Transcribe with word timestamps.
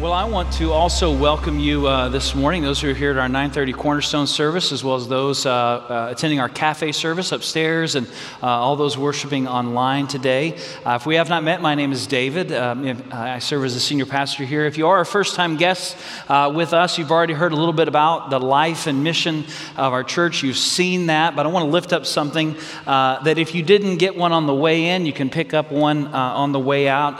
Well, 0.00 0.12
I 0.12 0.26
want 0.26 0.52
to 0.52 0.70
also 0.70 1.12
welcome 1.12 1.58
you 1.58 1.88
uh, 1.88 2.08
this 2.08 2.32
morning, 2.32 2.62
those 2.62 2.80
who 2.80 2.88
are 2.88 2.94
here 2.94 3.10
at 3.10 3.16
our 3.16 3.26
9:30 3.26 3.74
Cornerstone 3.74 4.28
service, 4.28 4.70
as 4.70 4.84
well 4.84 4.94
as 4.94 5.08
those 5.08 5.44
uh, 5.44 5.50
uh, 5.50 6.08
attending 6.12 6.38
our 6.38 6.48
cafe 6.48 6.92
service 6.92 7.32
upstairs, 7.32 7.96
and 7.96 8.06
uh, 8.40 8.46
all 8.46 8.76
those 8.76 8.96
worshiping 8.96 9.48
online 9.48 10.06
today. 10.06 10.56
Uh, 10.86 10.92
if 11.00 11.04
we 11.04 11.16
have 11.16 11.28
not 11.28 11.42
met, 11.42 11.60
my 11.60 11.74
name 11.74 11.90
is 11.90 12.06
David. 12.06 12.52
Um, 12.52 13.02
I 13.10 13.40
serve 13.40 13.64
as 13.64 13.74
a 13.74 13.80
senior 13.80 14.06
pastor 14.06 14.44
here. 14.44 14.66
If 14.66 14.78
you 14.78 14.86
are 14.86 15.00
a 15.00 15.04
first-time 15.04 15.56
guest 15.56 15.96
uh, 16.28 16.52
with 16.54 16.72
us, 16.72 16.96
you've 16.96 17.10
already 17.10 17.34
heard 17.34 17.50
a 17.50 17.56
little 17.56 17.72
bit 17.72 17.88
about 17.88 18.30
the 18.30 18.38
life 18.38 18.86
and 18.86 19.02
mission 19.02 19.46
of 19.76 19.92
our 19.92 20.04
church. 20.04 20.44
You've 20.44 20.58
seen 20.58 21.06
that, 21.06 21.34
but 21.34 21.44
I 21.44 21.48
want 21.48 21.64
to 21.64 21.72
lift 21.72 21.92
up 21.92 22.06
something 22.06 22.54
that 22.86 23.36
if 23.36 23.52
you 23.52 23.64
didn't 23.64 23.96
get 23.96 24.14
one 24.14 24.30
on 24.30 24.46
the 24.46 24.54
way 24.54 24.90
in, 24.90 25.06
you 25.06 25.12
can 25.12 25.28
pick 25.28 25.54
up 25.54 25.72
one 25.72 26.06
on 26.06 26.52
the 26.52 26.60
way 26.60 26.86
out. 26.86 27.16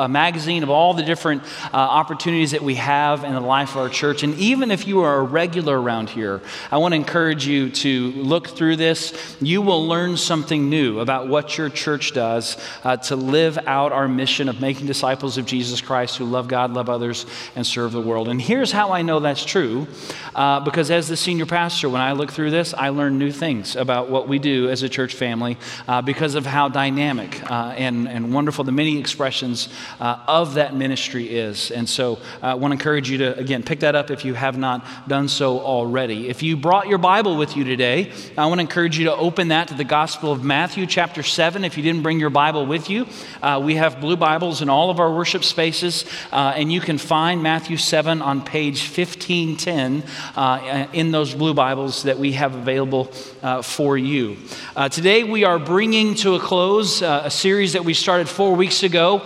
a 0.00 0.08
magazine 0.08 0.64
of 0.64 0.70
all 0.70 0.92
the 0.92 1.04
different 1.04 1.44
opportunities 1.72 2.15
opportunities 2.16 2.52
that 2.52 2.62
we 2.62 2.76
have 2.76 3.24
in 3.24 3.34
the 3.34 3.40
life 3.40 3.72
of 3.72 3.76
our 3.76 3.90
church. 3.90 4.22
And 4.22 4.34
even 4.36 4.70
if 4.70 4.86
you 4.86 5.02
are 5.02 5.18
a 5.18 5.22
regular 5.22 5.78
around 5.78 6.08
here, 6.08 6.40
I 6.70 6.78
want 6.78 6.92
to 6.92 6.96
encourage 6.96 7.46
you 7.46 7.68
to 7.68 8.10
look 8.12 8.48
through 8.48 8.76
this. 8.76 9.36
You 9.38 9.60
will 9.60 9.86
learn 9.86 10.16
something 10.16 10.70
new 10.70 11.00
about 11.00 11.28
what 11.28 11.58
your 11.58 11.68
church 11.68 12.14
does 12.14 12.56
uh, 12.84 12.96
to 12.96 13.16
live 13.16 13.58
out 13.66 13.92
our 13.92 14.08
mission 14.08 14.48
of 14.48 14.62
making 14.62 14.86
disciples 14.86 15.36
of 15.36 15.44
Jesus 15.44 15.82
Christ 15.82 16.16
who 16.16 16.24
love 16.24 16.48
God, 16.48 16.72
love 16.72 16.88
others, 16.88 17.26
and 17.54 17.66
serve 17.66 17.92
the 17.92 18.00
world. 18.00 18.28
And 18.28 18.40
here's 18.40 18.72
how 18.72 18.92
I 18.92 19.02
know 19.02 19.20
that's 19.20 19.44
true 19.44 19.86
uh, 20.34 20.60
because 20.60 20.90
as 20.90 21.08
the 21.08 21.18
senior 21.18 21.44
pastor, 21.44 21.90
when 21.90 22.00
I 22.00 22.12
look 22.12 22.32
through 22.32 22.50
this, 22.50 22.72
I 22.72 22.88
learn 22.88 23.18
new 23.18 23.30
things 23.30 23.76
about 23.76 24.08
what 24.08 24.26
we 24.26 24.38
do 24.38 24.70
as 24.70 24.82
a 24.82 24.88
church 24.88 25.12
family 25.12 25.58
uh, 25.86 26.00
because 26.00 26.34
of 26.34 26.46
how 26.46 26.70
dynamic 26.70 27.42
uh, 27.50 27.74
and, 27.76 28.08
and 28.08 28.32
wonderful 28.32 28.64
the 28.64 28.72
many 28.72 28.98
expressions 28.98 29.68
uh, 30.00 30.24
of 30.26 30.54
that 30.54 30.74
ministry 30.74 31.28
is. 31.28 31.70
And 31.70 31.86
so 31.86 31.95
so 31.96 32.18
I 32.42 32.50
uh, 32.50 32.56
want 32.56 32.72
to 32.72 32.74
encourage 32.74 33.08
you 33.08 33.16
to, 33.18 33.38
again, 33.38 33.62
pick 33.62 33.80
that 33.80 33.94
up 33.94 34.10
if 34.10 34.22
you 34.22 34.34
have 34.34 34.58
not 34.58 34.84
done 35.08 35.28
so 35.28 35.60
already. 35.60 36.28
If 36.28 36.42
you 36.42 36.54
brought 36.54 36.88
your 36.88 36.98
Bible 36.98 37.38
with 37.38 37.56
you 37.56 37.64
today, 37.64 38.12
I 38.36 38.44
want 38.46 38.58
to 38.58 38.60
encourage 38.60 38.98
you 38.98 39.06
to 39.06 39.16
open 39.16 39.48
that 39.48 39.68
to 39.68 39.74
the 39.74 39.84
Gospel 39.84 40.30
of 40.30 40.44
Matthew, 40.44 40.84
chapter 40.84 41.22
7. 41.22 41.64
If 41.64 41.78
you 41.78 41.82
didn't 41.82 42.02
bring 42.02 42.20
your 42.20 42.28
Bible 42.28 42.66
with 42.66 42.90
you, 42.90 43.06
uh, 43.42 43.62
we 43.64 43.76
have 43.76 43.98
blue 43.98 44.16
Bibles 44.16 44.60
in 44.60 44.68
all 44.68 44.90
of 44.90 45.00
our 45.00 45.10
worship 45.10 45.42
spaces, 45.42 46.04
uh, 46.32 46.52
and 46.54 46.70
you 46.70 46.82
can 46.82 46.98
find 46.98 47.42
Matthew 47.42 47.78
7 47.78 48.20
on 48.20 48.44
page 48.44 48.82
1510 48.82 50.04
uh, 50.36 50.88
in 50.92 51.12
those 51.12 51.34
blue 51.34 51.54
Bibles 51.54 52.02
that 52.02 52.18
we 52.18 52.32
have 52.32 52.54
available 52.54 53.10
uh, 53.42 53.62
for 53.62 53.96
you. 53.96 54.36
Uh, 54.76 54.90
today, 54.90 55.24
we 55.24 55.44
are 55.44 55.58
bringing 55.58 56.14
to 56.16 56.34
a 56.34 56.40
close 56.40 57.00
a 57.00 57.30
series 57.30 57.72
that 57.72 57.86
we 57.86 57.94
started 57.94 58.28
four 58.28 58.54
weeks 58.54 58.82
ago 58.82 59.20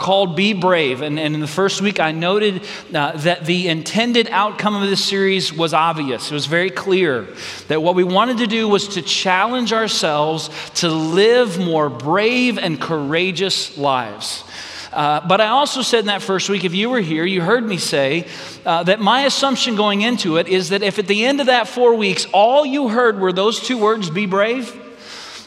called 0.00 0.34
Be 0.34 0.54
Brave. 0.54 1.02
And, 1.02 1.16
and 1.16 1.34
in 1.34 1.40
the 1.40 1.46
first 1.46 1.80
week, 1.80 1.99
I 2.00 2.12
noted 2.12 2.62
uh, 2.92 3.12
that 3.18 3.44
the 3.44 3.68
intended 3.68 4.28
outcome 4.30 4.74
of 4.74 4.88
this 4.88 5.04
series 5.04 5.52
was 5.52 5.74
obvious. 5.74 6.30
It 6.30 6.34
was 6.34 6.46
very 6.46 6.70
clear 6.70 7.28
that 7.68 7.82
what 7.82 7.94
we 7.94 8.04
wanted 8.04 8.38
to 8.38 8.46
do 8.46 8.68
was 8.68 8.88
to 8.88 9.02
challenge 9.02 9.72
ourselves 9.72 10.50
to 10.76 10.88
live 10.88 11.58
more 11.58 11.88
brave 11.88 12.58
and 12.58 12.80
courageous 12.80 13.76
lives. 13.78 14.44
Uh, 14.92 15.26
but 15.26 15.40
I 15.40 15.48
also 15.48 15.82
said 15.82 16.00
in 16.00 16.06
that 16.06 16.22
first 16.22 16.48
week, 16.48 16.64
if 16.64 16.74
you 16.74 16.90
were 16.90 17.00
here, 17.00 17.24
you 17.24 17.40
heard 17.40 17.64
me 17.64 17.76
say 17.76 18.26
uh, 18.66 18.82
that 18.84 18.98
my 18.98 19.22
assumption 19.22 19.76
going 19.76 20.02
into 20.02 20.36
it 20.36 20.48
is 20.48 20.70
that 20.70 20.82
if 20.82 20.98
at 20.98 21.06
the 21.06 21.24
end 21.24 21.40
of 21.40 21.46
that 21.46 21.68
four 21.68 21.94
weeks 21.94 22.26
all 22.32 22.66
you 22.66 22.88
heard 22.88 23.20
were 23.20 23.32
those 23.32 23.60
two 23.60 23.78
words, 23.78 24.10
be 24.10 24.26
brave, 24.26 24.74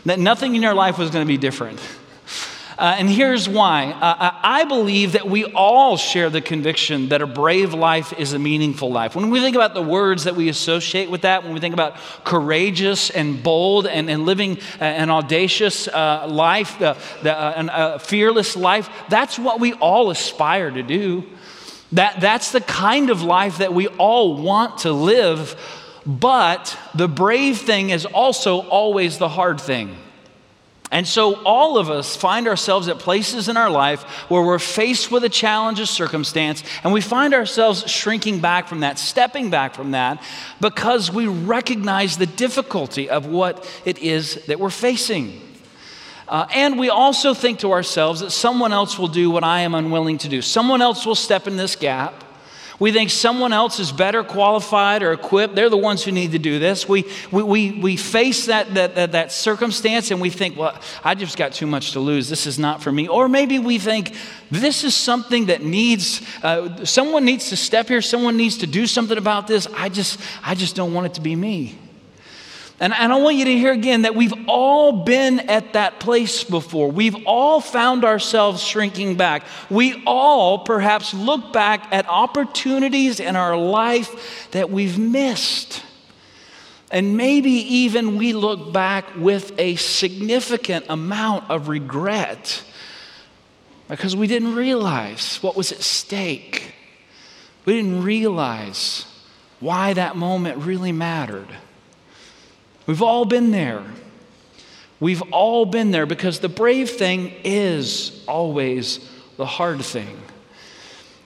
that 0.05 0.19
nothing 0.19 0.55
in 0.55 0.61
your 0.61 0.73
life 0.73 0.97
was 0.97 1.09
going 1.09 1.25
to 1.25 1.27
be 1.27 1.37
different. 1.37 1.79
Uh, 2.84 2.98
and 3.00 3.09
here's 3.09 3.48
why 3.48 3.94
uh, 3.94 4.31
I 4.44 4.66
believe 4.66 5.14
that 5.14 5.26
we 5.26 5.45
all 5.45 5.95
share 5.95 6.30
the 6.30 6.42
conviction 6.42 7.08
that 7.09 7.22
a 7.22 7.26
brave 7.26 7.73
life 7.73 8.12
is 8.20 8.34
a 8.34 8.39
meaningful 8.39 8.92
life. 8.92 9.16
When 9.16 9.30
we 9.30 9.39
think 9.39 9.56
about 9.56 9.73
the 9.73 9.81
words 9.81 10.26
that 10.26 10.36
we 10.36 10.50
associate 10.50 11.09
with 11.09 11.22
that, 11.22 11.45
when 11.45 11.54
we 11.54 11.61
think 11.61 11.73
about 11.73 11.95
courageous 12.26 13.09
and 13.09 13.42
bold 13.42 13.88
and, 13.88 14.09
and 14.09 14.26
living 14.26 14.58
an 14.82 15.10
audacious 15.10 15.88
uh, 15.88 16.27
life, 16.30 16.82
uh, 16.82 16.95
a 17.23 17.99
fearless 17.99 18.58
life, 18.58 18.89
that's 19.08 19.39
what 19.39 19.61
we 19.61 19.72
all 19.76 20.10
aspire 20.10 20.70
to 20.70 20.83
do. 20.83 21.23
That, 21.93 22.20
that's 22.20 22.52
the 22.52 22.60
kind 22.60 23.10
of 23.10 23.22
life 23.22 23.60
that 23.60 23.73
we 23.73 23.88
all 23.88 24.36
want 24.43 24.80
to 24.80 24.92
live. 24.92 25.55
But 26.05 26.77
the 26.93 27.08
brave 27.08 27.60
thing 27.60 27.92
is 27.92 28.05
also 28.05 28.60
always 28.60 29.20
the 29.20 29.30
hard 29.30 29.61
thing. 29.61 30.02
And 30.93 31.08
so, 31.08 31.42
all 31.42 31.80
of 31.80 31.89
us 31.89 32.15
find 32.15 32.48
ourselves 32.48 32.87
at 32.87 32.99
places 32.99 33.49
in 33.49 33.58
our 33.58 33.71
life 33.71 34.04
where 34.30 34.43
we're 34.43 34.59
faced 34.59 35.09
with 35.09 35.23
a 35.23 35.30
challenge, 35.30 35.80
a 35.80 35.87
circumstance, 35.87 36.64
and 36.83 36.93
we 36.93 37.02
find 37.02 37.33
ourselves 37.33 37.89
shrinking 37.89 38.42
back 38.42 38.67
from 38.67 38.81
that, 38.81 38.99
stepping 38.99 39.49
back 39.49 39.73
from 39.73 39.92
that, 39.92 40.21
because 40.61 41.11
we 41.11 41.26
recognize 41.26 42.17
the 42.20 42.27
difficulty 42.27 43.09
of 43.09 43.26
what 43.26 43.67
it 43.86 43.98
is 43.98 44.45
that 44.45 44.59
we're 44.59 44.70
facing. 44.70 45.42
Uh, 46.27 46.45
and 46.54 46.77
we 46.77 46.92
also 46.92 47.33
think 47.33 47.58
to 47.60 47.71
ourselves 47.71 48.20
that 48.20 48.30
someone 48.30 48.71
else 48.71 48.99
will 48.99 49.08
do 49.08 49.31
what 49.31 49.43
I 49.43 49.61
am 49.61 49.73
unwilling 49.73 50.20
to 50.20 50.30
do. 50.30 50.43
Someone 50.43 50.83
else 50.83 51.08
will 51.08 51.15
step 51.15 51.48
in 51.48 51.58
this 51.58 51.75
gap. 51.75 52.23
We 52.80 52.92
think 52.92 53.10
someone 53.10 53.54
else 53.54 53.80
is 53.80 53.92
better 53.92 54.23
qualified 54.23 55.04
or 55.04 55.14
equipped. 55.14 55.56
They're 55.56 55.70
the 55.70 55.78
ones 55.78 56.04
who 56.04 56.11
need 56.11 56.32
to 56.32 56.39
do 56.39 56.60
this. 56.60 56.88
We, 56.88 57.06
we, 57.32 57.44
we, 57.44 57.72
we 57.72 57.98
face 57.98 58.48
that, 58.48 58.73
that, 58.73 58.95
that, 58.95 59.11
that 59.11 59.32
circumstance 59.32 60.11
and 60.11 60.20
we 60.20 60.30
think, 60.30 60.58
well, 60.58 60.78
I 61.04 61.16
just 61.16 61.38
got 61.38 61.54
too 61.54 61.67
much 61.67 61.92
to 61.92 62.00
lose. 62.00 62.30
This 62.30 62.48
is 62.48 62.58
not 62.58 62.82
for 62.82 62.92
me. 62.92 63.08
Or 63.08 63.30
maybe 63.30 63.60
we 63.60 63.80
think, 63.80 64.16
this 64.50 64.84
is 64.84 64.95
something 64.95 65.48
that 65.48 65.64
needs, 65.64 66.22
uh, 66.44 66.84
someone 66.86 67.26
needs 67.26 67.50
to 67.50 67.58
step 67.58 67.88
here. 67.88 68.02
Someone 68.02 68.38
needs 68.38 68.58
to 68.58 68.67
do 68.67 68.88
something 68.88 69.17
about 69.17 69.48
this. 69.48 69.67
I 69.76 69.90
just, 69.90 70.20
I 70.44 70.55
just 70.55 70.76
don't 70.76 70.94
want 70.94 71.08
it 71.08 71.14
to 71.16 71.22
be 71.22 71.36
me. 71.36 71.78
And, 72.80 72.94
and 72.94 73.14
I 73.14 73.17
want 73.17 73.36
you 73.36 73.45
to 73.45 73.58
hear 73.58 73.72
again 73.72 74.02
that 74.02 74.16
we've 74.16 74.34
all 74.48 75.04
been 75.04 75.42
at 75.42 75.73
that 75.73 76.00
place 76.00 76.44
before. 76.44 76.92
We've 76.92 77.16
all 77.26 77.61
found 77.61 78.04
ourselves 78.04 78.64
shrinking 78.64 79.16
back. 79.16 79.45
We 79.70 80.04
all 80.06 80.60
perhaps 80.60 81.14
look 81.14 81.54
back 81.54 81.88
at 81.92 82.08
opportunities 82.10 83.20
in 83.20 83.36
our 83.36 83.56
life 83.56 84.50
that 84.52 84.70
we've 84.70 84.98
missed. 84.98 85.84
And 86.89 87.16
maybe 87.16 87.52
even 87.52 88.17
we 88.17 88.34
look 88.34 88.73
back 88.73 89.05
with 89.17 89.54
a 89.60 89.76
significant 89.76 90.86
amount 90.90 91.50
of 91.50 91.67
regret 91.67 92.64
because 93.88 94.16
we 94.16 94.28
didn't 94.28 94.55
realize 94.55 95.38
what 95.42 95.55
was 95.55 95.72
at 95.72 95.82
stake. 95.82 96.73
We 97.66 97.73
didn't 97.73 98.04
realize 98.04 99.05
why 99.60 99.94
that 99.94 100.16
moment 100.16 100.58
really 100.58 100.92
mattered. 100.92 101.48
We've 102.86 103.02
all 103.02 103.26
been 103.26 103.52
there. 103.52 103.83
We've 104.99 105.21
all 105.32 105.66
been 105.66 105.92
there 105.92 106.05
because 106.05 106.39
the 106.39 106.49
brave 106.49 106.89
thing 106.89 107.33
is 107.44 108.23
always 108.27 108.99
the 109.38 109.45
hard 109.45 109.83
thing. 109.83 110.23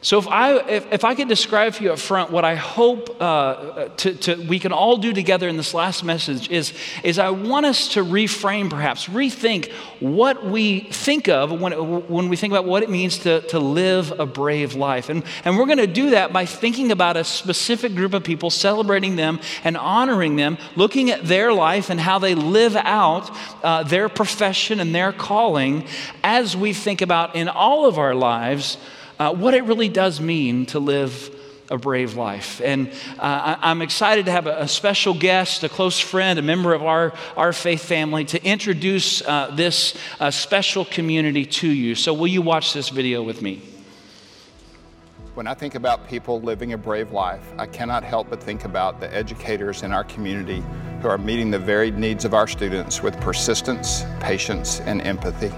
So, 0.02 0.20
if 0.20 0.28
I, 0.28 0.58
if, 0.70 0.94
if 0.94 1.04
I 1.04 1.16
could 1.16 1.28
describe 1.28 1.74
for 1.74 1.82
you 1.82 1.92
up 1.92 1.98
front 1.98 2.30
what 2.30 2.46
I 2.46 2.54
hope 2.54 3.20
uh, 3.20 3.88
to, 3.98 4.14
to, 4.14 4.36
we 4.48 4.60
can 4.60 4.72
all 4.72 4.98
do 4.98 5.12
together 5.12 5.48
in 5.48 5.58
this 5.58 5.74
last 5.74 6.04
message 6.04 6.52
is, 6.52 6.72
is 7.04 7.18
I 7.18 7.32
want 7.32 7.66
us 7.66 7.88
to 7.94 8.04
reframe, 8.04 8.70
perhaps, 8.70 9.08
rethink 9.08 9.72
what 10.00 10.46
we 10.46 10.82
think 10.82 11.28
of 11.28 11.60
when, 11.60 11.74
when 12.08 12.30
we 12.30 12.36
think 12.36 12.54
about 12.54 12.66
what 12.66 12.84
it 12.84 12.92
means 12.92 13.18
to, 13.20 13.42
to 13.48 13.60
live 13.60 14.20
a 14.20 14.28
brave 14.28 14.76
life. 14.76 15.10
And, 15.10 15.24
and 15.44 15.58
we're 15.58 15.66
going 15.66 15.80
to 15.80 15.88
do 15.88 16.12
that 16.12 16.32
by 16.32 16.46
thinking 16.46 16.92
about 16.92 17.18
a 17.18 17.24
specific 17.24 17.96
group 17.96 18.14
of 18.14 18.24
people, 18.24 18.52
celebrating 18.52 19.16
them 19.16 19.40
and 19.64 19.76
honoring 19.76 20.36
them, 20.36 20.60
looking 20.76 21.10
at 21.10 21.24
their 21.24 21.52
life 21.52 21.90
and 21.90 22.00
how 22.00 22.20
they 22.20 22.36
live 22.36 22.76
out 22.76 23.36
uh, 23.64 23.82
their 23.82 24.10
profession 24.10 24.80
and 24.80 24.94
their 24.94 25.12
calling 25.12 25.88
as 26.24 26.56
we 26.56 26.72
think 26.72 27.02
about 27.02 27.36
in 27.36 27.50
all 27.50 27.88
of 27.88 27.98
our 27.98 28.14
lives 28.14 28.78
uh, 29.20 29.34
what 29.34 29.54
it 29.54 29.64
really 29.64 29.90
does 29.90 30.22
mean 30.22 30.66
to 30.68 30.80
live 30.80 31.34
a 31.70 31.78
brave 31.78 32.16
life. 32.16 32.62
And 32.64 32.90
uh, 33.20 33.58
I, 33.62 33.72
am 33.72 33.82
excited 33.82 34.26
to 34.26 34.32
have 34.32 34.48
a, 34.48 34.62
a, 34.62 34.68
special 34.68 35.14
guest, 35.14 35.64
a 35.64 35.70
close 35.70 36.00
friend, 36.00 36.40
a 36.40 36.42
member 36.42 36.74
of 36.74 36.84
our, 36.84 37.14
our 37.36 37.54
faith 37.54 37.84
family, 37.84 38.26
to 38.26 38.44
introduce 38.44 39.22
uh, 39.22 39.52
this 39.54 39.98
uh, 40.20 40.32
special 40.32 40.86
community 40.86 41.46
to 41.46 41.68
you. 41.68 41.96
So, 41.96 42.14
will 42.14 42.28
you 42.28 42.42
watch 42.42 42.74
this 42.74 42.90
video 42.90 43.22
with 43.22 43.42
me? 43.42 43.62
When 45.34 45.46
I 45.46 45.54
think 45.54 45.76
about 45.76 46.08
people 46.08 46.42
living 46.42 46.74
a 46.74 46.78
brave 46.78 47.12
life, 47.12 47.54
I 47.60 47.68
cannot 47.68 48.04
help 48.04 48.30
but 48.30 48.42
think 48.42 48.66
about 48.66 49.00
the 49.00 49.14
educators 49.14 49.84
in 49.84 49.92
our 49.92 50.04
community 50.04 50.64
who 51.02 51.10
are 51.10 51.18
meeting 51.20 51.52
the 51.52 51.60
varied 51.60 51.98
needs 51.98 52.26
of 52.26 52.34
our 52.34 52.48
students 52.48 53.04
with 53.04 53.20
persistence, 53.20 54.04
patience, 54.20 54.80
and 54.82 55.00
empathy. 55.02 55.52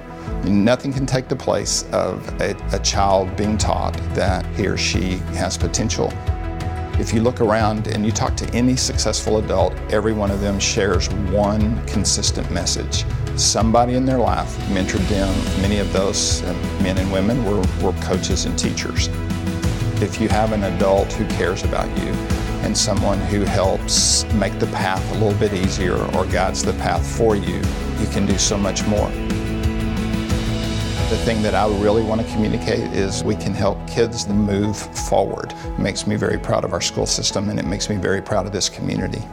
Nothing 0.43 0.93
can 0.93 1.05
take 1.05 1.27
the 1.27 1.35
place 1.35 1.83
of 1.91 2.27
a, 2.41 2.55
a, 2.71 2.79
child 2.79 3.35
being 3.35 3.57
taught 3.57 3.93
that 4.13 4.45
he 4.55 4.67
or 4.67 4.77
she 4.77 5.17
has 5.35 5.57
potential. 5.57 6.13
If 6.99 7.13
you 7.13 7.21
look 7.21 7.39
around 7.39 7.87
and 7.87 8.05
you 8.05 8.11
talk 8.11 8.35
to 8.37 8.49
any 8.53 8.75
successful 8.75 9.37
adult, 9.37 9.73
every 9.91 10.13
one 10.13 10.31
of 10.31 10.41
them 10.41 10.59
shares 10.59 11.09
one 11.31 11.85
consistent 11.85 12.49
message. 12.51 13.05
Somebody 13.37 13.93
in 13.93 14.05
their 14.05 14.17
life 14.17 14.53
mentored 14.67 15.07
them. 15.07 15.61
Many 15.61 15.79
of 15.79 15.93
those 15.93 16.41
uh, 16.43 16.53
men 16.81 16.97
and 16.97 17.11
women 17.11 17.45
were, 17.45 17.63
were 17.81 17.97
coaches 18.01 18.45
and 18.45 18.57
teachers. 18.57 19.07
If 20.01 20.19
you 20.19 20.29
have 20.29 20.51
an 20.51 20.63
adult 20.63 21.11
who 21.13 21.25
cares 21.27 21.63
about 21.63 21.87
you 21.99 22.11
and 22.63 22.77
someone 22.77 23.19
who 23.19 23.41
helps 23.41 24.25
make 24.33 24.57
the 24.59 24.67
path 24.67 25.03
a 25.11 25.13
little 25.13 25.37
bit 25.39 25.53
easier 25.53 25.95
or 26.15 26.25
guides 26.25 26.63
the 26.63 26.73
path 26.73 27.05
for 27.17 27.35
you, 27.35 27.61
you 27.99 28.07
can 28.07 28.25
do 28.25 28.37
so 28.37 28.57
much 28.57 28.85
more. 28.87 29.09
The 31.09 31.17
thing 31.17 31.41
that 31.41 31.55
I 31.55 31.67
really 31.79 32.03
want 32.03 32.21
to 32.21 32.27
communicate 32.27 32.93
is 32.93 33.23
we 33.23 33.35
can 33.35 33.51
help 33.51 33.79
kids 33.87 34.27
move 34.27 34.77
forward. 34.77 35.53
It 35.65 35.79
makes 35.79 36.05
me 36.05 36.15
very 36.15 36.37
proud 36.37 36.63
of 36.63 36.71
our 36.71 36.81
school 36.81 37.07
system 37.07 37.49
and 37.49 37.59
it 37.59 37.65
makes 37.65 37.89
me 37.89 37.95
very 37.95 38.21
proud 38.21 38.45
of 38.45 38.51
this 38.51 38.69
community 38.69 39.23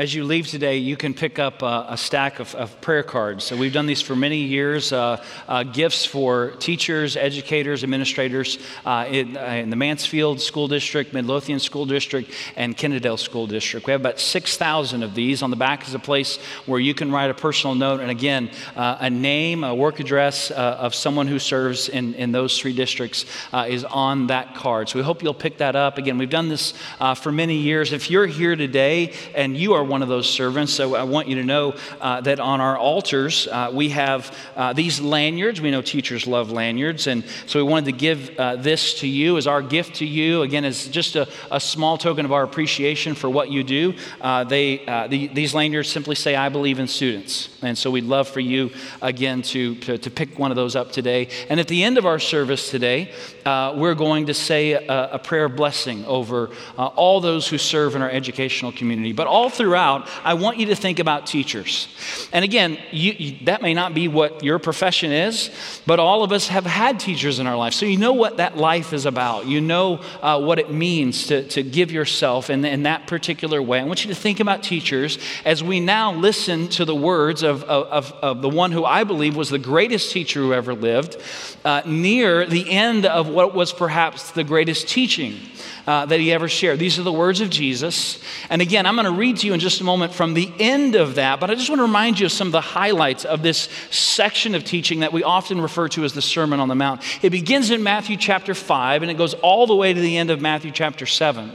as 0.00 0.14
you 0.14 0.24
leave 0.24 0.46
today, 0.46 0.78
you 0.78 0.96
can 0.96 1.12
pick 1.12 1.38
up 1.38 1.60
a, 1.60 1.84
a 1.90 1.96
stack 1.98 2.40
of, 2.40 2.54
of, 2.54 2.80
prayer 2.80 3.02
cards. 3.02 3.44
So 3.44 3.54
we've 3.54 3.74
done 3.74 3.84
these 3.84 4.00
for 4.00 4.16
many 4.16 4.38
years 4.38 4.94
uh, 4.94 5.22
uh, 5.46 5.62
gifts 5.62 6.06
for 6.06 6.52
teachers, 6.52 7.18
educators, 7.18 7.84
administrators 7.84 8.56
uh, 8.86 9.04
in, 9.10 9.36
uh, 9.36 9.42
in, 9.42 9.68
the 9.68 9.76
Mansfield 9.76 10.40
School 10.40 10.68
District, 10.68 11.12
Midlothian 11.12 11.58
School 11.58 11.84
District, 11.84 12.32
and 12.56 12.78
Kennedale 12.78 13.18
School 13.18 13.46
District. 13.46 13.86
We 13.86 13.90
have 13.90 14.00
about 14.00 14.18
6,000 14.18 15.02
of 15.02 15.14
these. 15.14 15.42
On 15.42 15.50
the 15.50 15.56
back 15.56 15.86
is 15.86 15.92
a 15.92 15.98
place 15.98 16.38
where 16.64 16.80
you 16.80 16.94
can 16.94 17.12
write 17.12 17.28
a 17.28 17.34
personal 17.34 17.74
note, 17.74 18.00
and 18.00 18.10
again, 18.10 18.48
uh, 18.76 18.96
a 19.00 19.10
name, 19.10 19.64
a 19.64 19.74
work 19.74 20.00
address 20.00 20.50
uh, 20.50 20.54
of 20.80 20.94
someone 20.94 21.26
who 21.26 21.38
serves 21.38 21.90
in, 21.90 22.14
in 22.14 22.32
those 22.32 22.58
three 22.58 22.72
districts 22.72 23.26
is 23.68 23.84
on 23.84 24.28
that 24.28 24.54
card. 24.54 24.88
So 24.88 24.98
we 24.98 25.04
hope 25.04 25.22
you'll 25.22 25.34
pick 25.34 25.58
that 25.58 25.76
up. 25.76 25.98
Again, 25.98 26.16
we've 26.16 26.30
done 26.30 26.48
this 26.48 26.72
for 27.16 27.30
many 27.30 27.56
years. 27.56 27.92
If 27.92 28.10
you're 28.10 28.26
here 28.26 28.56
today 28.56 29.12
and 29.34 29.54
you 29.54 29.74
are 29.74 29.89
one 29.90 30.02
of 30.02 30.08
those 30.08 30.30
servants. 30.30 30.72
So 30.72 30.94
I 30.94 31.02
want 31.02 31.28
you 31.28 31.34
to 31.34 31.44
know 31.44 31.74
uh, 32.00 32.20
that 32.22 32.40
on 32.40 32.60
our 32.60 32.78
altars, 32.78 33.48
uh, 33.48 33.70
we 33.74 33.90
have 33.90 34.34
uh, 34.56 34.72
these 34.72 35.00
lanyards. 35.00 35.60
We 35.60 35.70
know 35.70 35.82
teachers 35.82 36.26
love 36.26 36.52
lanyards. 36.52 37.08
And 37.08 37.24
so 37.46 37.62
we 37.62 37.70
wanted 37.70 37.86
to 37.86 37.98
give 37.98 38.38
uh, 38.38 38.56
this 38.56 39.00
to 39.00 39.08
you 39.08 39.36
as 39.36 39.46
our 39.46 39.62
gift 39.62 39.96
to 39.96 40.06
you. 40.06 40.42
Again, 40.42 40.64
as 40.64 40.88
just 40.88 41.16
a, 41.16 41.28
a 41.50 41.60
small 41.60 41.98
token 41.98 42.24
of 42.24 42.32
our 42.32 42.44
appreciation 42.44 43.14
for 43.14 43.28
what 43.28 43.50
you 43.50 43.64
do. 43.64 43.94
Uh, 44.20 44.44
they, 44.44 44.78
the, 45.08 45.26
these 45.28 45.54
lanyards 45.54 45.88
simply 45.88 46.14
say, 46.14 46.36
I 46.36 46.48
believe 46.48 46.78
in 46.78 46.86
students. 46.86 47.48
And 47.62 47.76
so 47.76 47.90
we'd 47.90 48.04
love 48.04 48.28
for 48.28 48.40
you, 48.40 48.70
again, 49.02 49.42
to, 49.42 49.74
to, 49.74 49.98
to 49.98 50.10
pick 50.10 50.38
one 50.38 50.50
of 50.52 50.56
those 50.56 50.76
up 50.76 50.92
today. 50.92 51.28
And 51.48 51.58
at 51.58 51.68
the 51.68 51.82
end 51.82 51.98
of 51.98 52.06
our 52.06 52.18
service 52.20 52.70
today, 52.70 53.12
we're 53.44 53.96
going 53.96 54.26
to 54.26 54.34
say 54.34 54.72
a, 54.72 55.10
a 55.12 55.18
prayer 55.18 55.46
of 55.46 55.56
blessing 55.56 56.04
over 56.04 56.50
all 56.76 57.20
those 57.20 57.48
who 57.48 57.58
serve 57.58 57.96
in 57.96 58.02
our 58.02 58.10
educational 58.10 58.72
community. 58.72 59.12
But 59.12 59.26
all 59.26 59.50
throughout, 59.50 59.69
throughout, 59.70 60.08
I 60.24 60.34
want 60.34 60.58
you 60.58 60.66
to 60.66 60.74
think 60.74 60.98
about 60.98 61.28
teachers. 61.28 61.86
And 62.32 62.44
again, 62.44 62.76
you, 62.90 63.12
you, 63.16 63.44
that 63.44 63.62
may 63.62 63.72
not 63.72 63.94
be 63.94 64.08
what 64.08 64.42
your 64.42 64.58
profession 64.58 65.12
is, 65.12 65.48
but 65.86 66.00
all 66.00 66.24
of 66.24 66.32
us 66.32 66.48
have 66.48 66.66
had 66.66 66.98
teachers 66.98 67.38
in 67.38 67.46
our 67.46 67.56
life. 67.56 67.72
So 67.74 67.86
you 67.86 67.96
know 67.96 68.12
what 68.12 68.38
that 68.38 68.56
life 68.56 68.92
is 68.92 69.06
about. 69.06 69.46
You 69.46 69.60
know 69.60 70.00
uh, 70.22 70.40
what 70.40 70.58
it 70.58 70.72
means 70.72 71.28
to, 71.28 71.46
to 71.50 71.62
give 71.62 71.92
yourself 71.92 72.50
in, 72.50 72.64
in 72.64 72.82
that 72.82 73.06
particular 73.06 73.62
way. 73.62 73.78
I 73.78 73.84
want 73.84 74.04
you 74.04 74.12
to 74.12 74.20
think 74.20 74.40
about 74.40 74.64
teachers 74.64 75.18
as 75.44 75.62
we 75.62 75.78
now 75.78 76.14
listen 76.14 76.66
to 76.70 76.84
the 76.84 76.96
words 76.96 77.44
of, 77.44 77.62
of, 77.62 78.10
of 78.10 78.42
the 78.42 78.48
one 78.48 78.72
who 78.72 78.84
I 78.84 79.04
believe 79.04 79.36
was 79.36 79.50
the 79.50 79.58
greatest 79.60 80.10
teacher 80.10 80.40
who 80.40 80.52
ever 80.52 80.74
lived, 80.74 81.16
uh, 81.64 81.82
near 81.86 82.44
the 82.44 82.68
end 82.72 83.06
of 83.06 83.28
what 83.28 83.54
was 83.54 83.72
perhaps 83.72 84.32
the 84.32 84.42
greatest 84.42 84.88
teaching 84.88 85.38
uh, 85.86 86.06
that 86.06 86.20
he 86.20 86.32
ever 86.32 86.48
shared. 86.48 86.78
These 86.78 86.98
are 86.98 87.02
the 87.02 87.12
words 87.12 87.40
of 87.40 87.50
Jesus. 87.50 88.18
And 88.48 88.62
again, 88.62 88.86
I'm 88.86 88.94
going 88.94 89.06
to 89.06 89.12
read 89.12 89.38
to 89.38 89.46
you 89.46 89.54
in 89.54 89.60
just 89.60 89.80
a 89.80 89.84
moment 89.84 90.12
from 90.12 90.34
the 90.34 90.52
end 90.58 90.94
of 90.94 91.16
that, 91.16 91.40
but 91.40 91.50
I 91.50 91.54
just 91.54 91.68
want 91.68 91.78
to 91.78 91.84
remind 91.84 92.18
you 92.18 92.26
of 92.26 92.32
some 92.32 92.48
of 92.48 92.52
the 92.52 92.60
highlights 92.60 93.24
of 93.24 93.42
this 93.42 93.68
section 93.90 94.54
of 94.54 94.64
teaching 94.64 95.00
that 95.00 95.12
we 95.12 95.22
often 95.22 95.60
refer 95.60 95.88
to 95.88 96.04
as 96.04 96.12
the 96.12 96.22
Sermon 96.22 96.60
on 96.60 96.68
the 96.68 96.74
Mount. 96.74 97.02
It 97.22 97.30
begins 97.30 97.70
in 97.70 97.82
Matthew 97.82 98.16
chapter 98.16 98.54
5 98.54 99.02
and 99.02 99.10
it 99.10 99.18
goes 99.18 99.34
all 99.34 99.66
the 99.66 99.74
way 99.74 99.92
to 99.92 100.00
the 100.00 100.16
end 100.16 100.30
of 100.30 100.40
Matthew 100.40 100.70
chapter 100.70 101.06
7. 101.06 101.50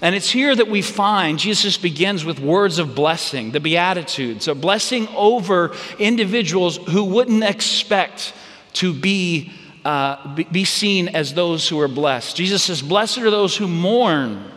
And 0.00 0.14
it's 0.14 0.30
here 0.30 0.54
that 0.54 0.68
we 0.68 0.82
find 0.82 1.38
Jesus 1.38 1.78
begins 1.78 2.24
with 2.24 2.38
words 2.38 2.78
of 2.78 2.94
blessing, 2.94 3.52
the 3.52 3.60
Beatitudes, 3.60 4.48
a 4.48 4.54
blessing 4.54 5.08
over 5.16 5.74
individuals 5.98 6.76
who 6.76 7.04
wouldn't 7.04 7.44
expect 7.44 8.34
to 8.74 8.92
be 8.92 9.52
uh, 9.84 10.34
be 10.34 10.64
seen 10.64 11.08
as 11.08 11.34
those 11.34 11.68
who 11.68 11.80
are 11.80 11.88
blessed. 11.88 12.36
Jesus 12.36 12.62
says, 12.62 12.82
Blessed 12.82 13.18
are 13.18 13.30
those 13.30 13.56
who 13.56 13.68
mourn, 13.68 14.50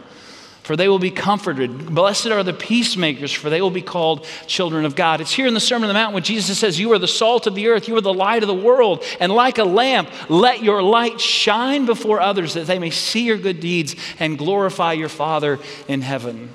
for 0.64 0.76
they 0.76 0.88
will 0.88 1.00
be 1.00 1.12
comforted. 1.12 1.94
Blessed 1.94 2.28
are 2.28 2.44
the 2.44 2.54
peacemakers, 2.54 3.32
for 3.32 3.50
they 3.50 3.62
will 3.62 3.72
be 3.72 3.82
called 3.82 4.26
children 4.48 4.86
of 4.86 4.96
God. 4.96 5.20
It's 5.22 5.34
here 5.34 5.48
in 5.48 5.54
the 5.54 5.60
Sermon 5.60 5.90
on 5.90 5.94
the 5.94 6.00
Mount 6.00 6.14
when 6.14 6.24
Jesus 6.24 6.58
says, 6.58 6.80
You 6.80 6.94
are 6.94 7.00
the 7.00 7.08
salt 7.08 7.48
of 7.48 7.56
the 7.56 7.68
earth, 7.68 7.88
you 7.88 7.96
are 7.98 8.02
the 8.02 8.14
light 8.14 8.44
of 8.44 8.48
the 8.48 8.54
world, 8.54 9.04
and 9.20 9.32
like 9.32 9.58
a 9.58 9.66
lamp, 9.66 10.10
let 10.30 10.64
your 10.64 10.82
light 10.82 11.20
shine 11.20 11.86
before 11.86 12.22
others 12.22 12.54
that 12.54 12.68
they 12.68 12.80
may 12.80 12.90
see 12.90 13.24
your 13.24 13.38
good 13.38 13.60
deeds 13.60 13.96
and 14.20 14.38
glorify 14.38 14.94
your 14.94 15.10
Father 15.10 15.60
in 15.88 16.02
heaven. 16.02 16.54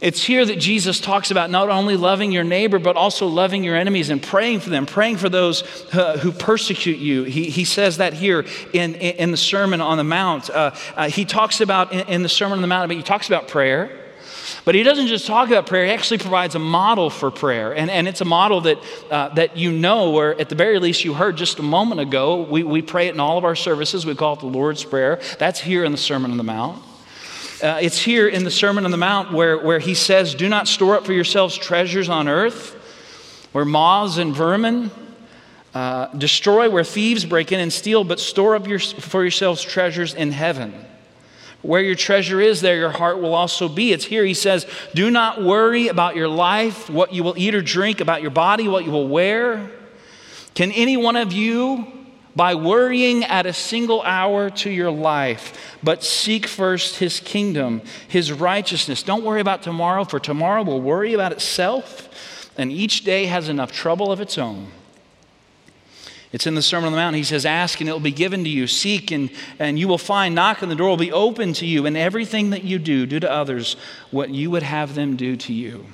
It's 0.00 0.22
here 0.22 0.44
that 0.44 0.60
Jesus 0.60 1.00
talks 1.00 1.32
about 1.32 1.50
not 1.50 1.70
only 1.70 1.96
loving 1.96 2.30
your 2.30 2.44
neighbor, 2.44 2.78
but 2.78 2.94
also 2.94 3.26
loving 3.26 3.64
your 3.64 3.74
enemies 3.74 4.10
and 4.10 4.22
praying 4.22 4.60
for 4.60 4.70
them, 4.70 4.86
praying 4.86 5.16
for 5.16 5.28
those 5.28 5.64
uh, 5.92 6.16
who 6.18 6.30
persecute 6.30 6.98
you. 6.98 7.24
He, 7.24 7.50
he 7.50 7.64
says 7.64 7.96
that 7.96 8.12
here 8.12 8.46
in, 8.72 8.94
in 8.94 9.32
the 9.32 9.36
Sermon 9.36 9.80
on 9.80 9.98
the 9.98 10.04
Mount. 10.04 10.50
Uh, 10.50 10.70
uh, 10.94 11.08
he 11.10 11.24
talks 11.24 11.60
about 11.60 11.92
in, 11.92 12.06
in, 12.08 12.22
the 12.22 12.28
Sermon 12.28 12.58
on 12.58 12.62
the 12.62 12.68
Mount, 12.68 12.88
but 12.88 12.96
he 12.96 13.02
talks 13.02 13.26
about 13.26 13.48
prayer. 13.48 13.90
But 14.64 14.76
he 14.76 14.84
doesn't 14.84 15.08
just 15.08 15.26
talk 15.26 15.48
about 15.48 15.66
prayer, 15.66 15.86
he 15.86 15.90
actually 15.90 16.18
provides 16.18 16.54
a 16.54 16.60
model 16.60 17.10
for 17.10 17.32
prayer. 17.32 17.74
And, 17.74 17.90
and 17.90 18.06
it's 18.06 18.20
a 18.20 18.24
model 18.24 18.60
that, 18.62 18.78
uh, 19.10 19.30
that 19.30 19.56
you 19.56 19.72
know, 19.72 20.14
or 20.14 20.40
at 20.40 20.48
the 20.48 20.54
very 20.54 20.78
least 20.78 21.04
you 21.04 21.12
heard 21.12 21.36
just 21.36 21.58
a 21.58 21.62
moment 21.62 22.00
ago. 22.00 22.42
We, 22.42 22.62
we 22.62 22.82
pray 22.82 23.08
it 23.08 23.14
in 23.14 23.20
all 23.20 23.36
of 23.36 23.44
our 23.44 23.56
services. 23.56 24.06
We 24.06 24.14
call 24.14 24.34
it 24.34 24.40
the 24.40 24.46
Lord's 24.46 24.84
Prayer. 24.84 25.20
That's 25.38 25.58
here 25.58 25.84
in 25.84 25.90
the 25.90 25.98
Sermon 25.98 26.30
on 26.30 26.36
the 26.36 26.44
Mount. 26.44 26.84
Uh, 27.60 27.80
it's 27.82 27.98
here 27.98 28.28
in 28.28 28.44
the 28.44 28.52
Sermon 28.52 28.84
on 28.84 28.92
the 28.92 28.96
Mount 28.96 29.32
where, 29.32 29.58
where 29.58 29.80
he 29.80 29.92
says, 29.92 30.36
Do 30.36 30.48
not 30.48 30.68
store 30.68 30.94
up 30.94 31.04
for 31.04 31.12
yourselves 31.12 31.56
treasures 31.56 32.08
on 32.08 32.28
earth, 32.28 32.74
where 33.50 33.64
moths 33.64 34.16
and 34.16 34.32
vermin 34.32 34.92
uh, 35.74 36.06
destroy, 36.16 36.70
where 36.70 36.84
thieves 36.84 37.24
break 37.24 37.50
in 37.50 37.58
and 37.58 37.72
steal, 37.72 38.04
but 38.04 38.20
store 38.20 38.54
up 38.54 38.68
your, 38.68 38.78
for 38.78 39.22
yourselves 39.22 39.60
treasures 39.60 40.14
in 40.14 40.30
heaven. 40.30 40.72
Where 41.62 41.82
your 41.82 41.96
treasure 41.96 42.40
is, 42.40 42.60
there 42.60 42.76
your 42.76 42.90
heart 42.90 43.20
will 43.20 43.34
also 43.34 43.68
be. 43.68 43.92
It's 43.92 44.04
here 44.04 44.24
he 44.24 44.34
says, 44.34 44.64
Do 44.94 45.10
not 45.10 45.42
worry 45.42 45.88
about 45.88 46.14
your 46.14 46.28
life, 46.28 46.88
what 46.88 47.12
you 47.12 47.24
will 47.24 47.34
eat 47.36 47.56
or 47.56 47.62
drink, 47.62 48.00
about 48.00 48.22
your 48.22 48.30
body, 48.30 48.68
what 48.68 48.84
you 48.84 48.92
will 48.92 49.08
wear. 49.08 49.68
Can 50.54 50.70
any 50.70 50.96
one 50.96 51.16
of 51.16 51.32
you 51.32 51.97
by 52.38 52.54
worrying 52.54 53.24
at 53.24 53.46
a 53.46 53.52
single 53.52 54.00
hour 54.02 54.48
to 54.48 54.70
your 54.70 54.92
life, 54.92 55.76
but 55.82 56.04
seek 56.04 56.46
first 56.46 56.98
his 57.00 57.18
kingdom, 57.18 57.82
his 58.06 58.30
righteousness. 58.30 59.02
Don't 59.02 59.24
worry 59.24 59.40
about 59.40 59.64
tomorrow, 59.64 60.04
for 60.04 60.20
tomorrow 60.20 60.62
will 60.62 60.80
worry 60.80 61.14
about 61.14 61.32
itself, 61.32 62.08
and 62.56 62.70
each 62.70 63.02
day 63.02 63.26
has 63.26 63.48
enough 63.48 63.72
trouble 63.72 64.12
of 64.12 64.20
its 64.20 64.38
own. 64.38 64.68
It's 66.30 66.46
in 66.46 66.54
the 66.54 66.62
Sermon 66.62 66.86
on 66.86 66.92
the 66.92 66.98
Mount. 66.98 67.16
He 67.16 67.24
says, 67.24 67.44
Ask 67.44 67.80
and 67.80 67.88
it 67.90 67.92
will 67.92 67.98
be 67.98 68.12
given 68.12 68.44
to 68.44 68.50
you. 68.50 68.68
Seek 68.68 69.10
and, 69.10 69.30
and 69.58 69.76
you 69.76 69.88
will 69.88 69.98
find. 69.98 70.36
Knock 70.36 70.62
and 70.62 70.70
the 70.70 70.76
door 70.76 70.90
will 70.90 70.96
be 70.96 71.10
open 71.10 71.54
to 71.54 71.66
you. 71.66 71.86
And 71.86 71.96
everything 71.96 72.50
that 72.50 72.62
you 72.62 72.78
do, 72.78 73.04
do 73.04 73.18
to 73.18 73.28
others 73.28 73.74
what 74.12 74.30
you 74.30 74.48
would 74.52 74.62
have 74.62 74.94
them 74.94 75.16
do 75.16 75.36
to 75.36 75.52
you. 75.52 75.86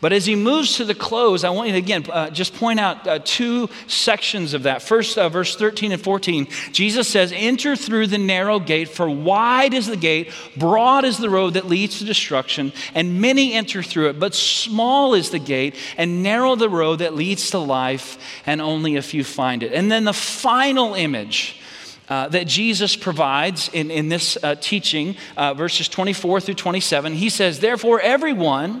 But 0.00 0.12
as 0.12 0.26
he 0.26 0.36
moves 0.36 0.76
to 0.76 0.84
the 0.84 0.94
close, 0.94 1.44
I 1.44 1.50
want 1.50 1.68
you 1.68 1.72
to 1.72 1.78
again 1.78 2.04
uh, 2.10 2.30
just 2.30 2.54
point 2.54 2.80
out 2.80 3.06
uh, 3.06 3.18
two 3.24 3.68
sections 3.86 4.54
of 4.54 4.64
that. 4.64 4.82
First, 4.82 5.18
uh, 5.18 5.28
verse 5.28 5.56
13 5.56 5.92
and 5.92 6.00
14, 6.00 6.46
Jesus 6.72 7.08
says, 7.08 7.32
Enter 7.34 7.76
through 7.76 8.08
the 8.08 8.18
narrow 8.18 8.60
gate, 8.60 8.88
for 8.88 9.08
wide 9.08 9.74
is 9.74 9.86
the 9.86 9.96
gate, 9.96 10.32
broad 10.56 11.04
is 11.04 11.18
the 11.18 11.30
road 11.30 11.54
that 11.54 11.66
leads 11.66 11.98
to 11.98 12.04
destruction, 12.04 12.72
and 12.94 13.20
many 13.20 13.54
enter 13.54 13.82
through 13.82 14.10
it. 14.10 14.20
But 14.20 14.34
small 14.34 15.14
is 15.14 15.30
the 15.30 15.38
gate, 15.38 15.74
and 15.96 16.22
narrow 16.22 16.54
the 16.56 16.68
road 16.68 16.96
that 16.96 17.14
leads 17.14 17.50
to 17.50 17.58
life, 17.58 18.18
and 18.46 18.60
only 18.60 18.96
a 18.96 19.02
few 19.02 19.24
find 19.24 19.62
it. 19.62 19.72
And 19.72 19.90
then 19.90 20.04
the 20.04 20.12
final 20.12 20.94
image. 20.94 21.60
Uh, 22.08 22.26
that 22.26 22.46
Jesus 22.46 22.96
provides 22.96 23.68
in, 23.74 23.90
in 23.90 24.08
this 24.08 24.38
uh, 24.42 24.54
teaching, 24.54 25.14
uh, 25.36 25.52
verses 25.52 25.90
24 25.90 26.40
through 26.40 26.54
27. 26.54 27.12
He 27.12 27.28
says, 27.28 27.60
Therefore, 27.60 28.00
everyone 28.00 28.80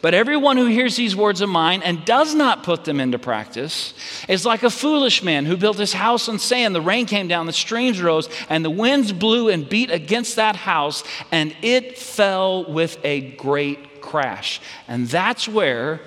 But 0.00 0.14
everyone 0.14 0.56
who 0.56 0.66
hears 0.66 0.94
these 0.96 1.16
words 1.16 1.40
of 1.40 1.48
mine 1.48 1.82
and 1.82 2.04
does 2.04 2.34
not 2.34 2.62
put 2.62 2.84
them 2.84 3.00
into 3.00 3.18
practice 3.18 3.94
is 4.28 4.46
like 4.46 4.62
a 4.62 4.70
foolish 4.70 5.24
man 5.24 5.44
who 5.44 5.56
built 5.56 5.76
his 5.76 5.92
house 5.92 6.28
on 6.28 6.38
sand. 6.38 6.74
The 6.74 6.80
rain 6.80 7.06
came 7.06 7.26
down, 7.26 7.46
the 7.46 7.52
streams 7.52 8.00
rose, 8.00 8.28
and 8.48 8.64
the 8.64 8.70
winds 8.70 9.12
blew 9.12 9.48
and 9.48 9.68
beat 9.68 9.90
against 9.90 10.36
that 10.36 10.54
house, 10.54 11.02
and 11.32 11.54
it 11.62 11.98
fell 11.98 12.70
with 12.72 12.98
a 13.02 13.32
great 13.32 14.00
crash. 14.00 14.60
And 14.86 15.08
that's 15.08 15.48
where 15.48 16.00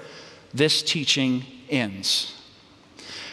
this 0.54 0.82
teaching 0.82 1.44
ends. 1.70 2.41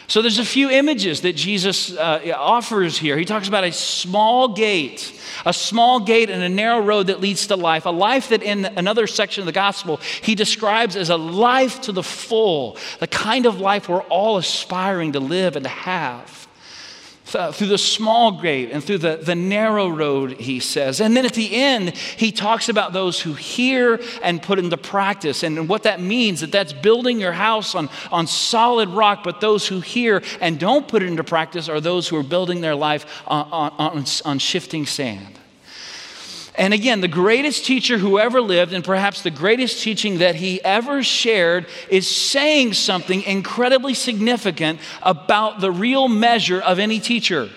So 0.09 0.23
there's 0.23 0.39
a 0.39 0.45
few 0.45 0.71
images 0.71 1.21
that 1.21 1.35
Jesus 1.35 1.95
uh, 1.95 2.33
offers 2.35 2.97
here. 2.97 3.15
He 3.15 3.25
talks 3.25 3.47
about 3.47 3.63
a 3.63 3.71
small 3.71 4.47
gate, 4.47 5.13
a 5.45 5.53
small 5.53 5.99
gate 5.99 6.31
and 6.31 6.41
a 6.41 6.49
narrow 6.49 6.79
road 6.79 7.07
that 7.07 7.21
leads 7.21 7.45
to 7.47 7.55
life, 7.55 7.85
a 7.85 7.91
life 7.91 8.29
that 8.29 8.41
in 8.41 8.65
another 8.65 9.05
section 9.05 9.43
of 9.43 9.45
the 9.45 9.51
gospel 9.51 9.97
he 10.23 10.33
describes 10.33 10.95
as 10.95 11.11
a 11.11 11.15
life 11.15 11.81
to 11.81 11.91
the 11.91 12.01
full, 12.01 12.75
the 12.99 13.05
kind 13.05 13.45
of 13.45 13.59
life 13.59 13.87
we're 13.87 14.01
all 14.01 14.37
aspiring 14.37 15.11
to 15.11 15.19
live 15.19 15.55
and 15.55 15.63
to 15.63 15.69
have 15.69 16.48
through 17.29 17.67
the 17.67 17.77
small 17.77 18.41
gate 18.41 18.69
and 18.71 18.83
through 18.83 18.97
the, 18.97 19.17
the 19.17 19.35
narrow 19.35 19.87
road, 19.87 20.39
he 20.39 20.59
says. 20.59 20.99
And 20.99 21.15
then 21.15 21.25
at 21.25 21.33
the 21.33 21.55
end, 21.55 21.95
he 21.95 22.31
talks 22.31 22.69
about 22.69 22.93
those 22.93 23.21
who 23.21 23.33
hear 23.33 24.01
and 24.23 24.41
put 24.41 24.59
into 24.59 24.77
practice 24.77 25.43
and 25.43 25.69
what 25.69 25.83
that 25.83 26.01
means 26.01 26.41
that 26.41 26.51
that's 26.51 26.73
building 26.73 27.19
your 27.19 27.33
house 27.33 27.75
on, 27.75 27.89
on 28.11 28.27
solid 28.27 28.89
rock, 28.89 29.23
but 29.23 29.41
those 29.41 29.67
who 29.67 29.79
hear 29.79 30.21
and 30.41 30.59
don't 30.59 30.87
put 30.87 31.03
it 31.03 31.07
into 31.07 31.23
practice 31.23 31.69
are 31.69 31.79
those 31.79 32.07
who 32.07 32.17
are 32.17 32.23
building 32.23 32.61
their 32.61 32.75
life 32.75 33.23
on, 33.27 33.47
on, 33.77 34.05
on 34.25 34.39
shifting 34.39 34.85
sand. 34.85 35.38
And 36.59 36.73
again, 36.73 36.99
the 36.99 37.07
greatest 37.07 37.63
teacher 37.63 37.97
who 37.97 38.19
ever 38.19 38.41
lived, 38.41 38.73
and 38.73 38.83
perhaps 38.83 39.21
the 39.21 39.31
greatest 39.31 39.81
teaching 39.81 40.17
that 40.17 40.35
he 40.35 40.61
ever 40.61 41.01
shared, 41.01 41.67
is 41.89 42.05
saying 42.05 42.73
something 42.73 43.21
incredibly 43.21 43.93
significant 43.93 44.81
about 45.01 45.61
the 45.61 45.71
real 45.71 46.09
measure 46.09 46.59
of 46.59 46.77
any 46.77 46.99
teacher. 46.99 47.49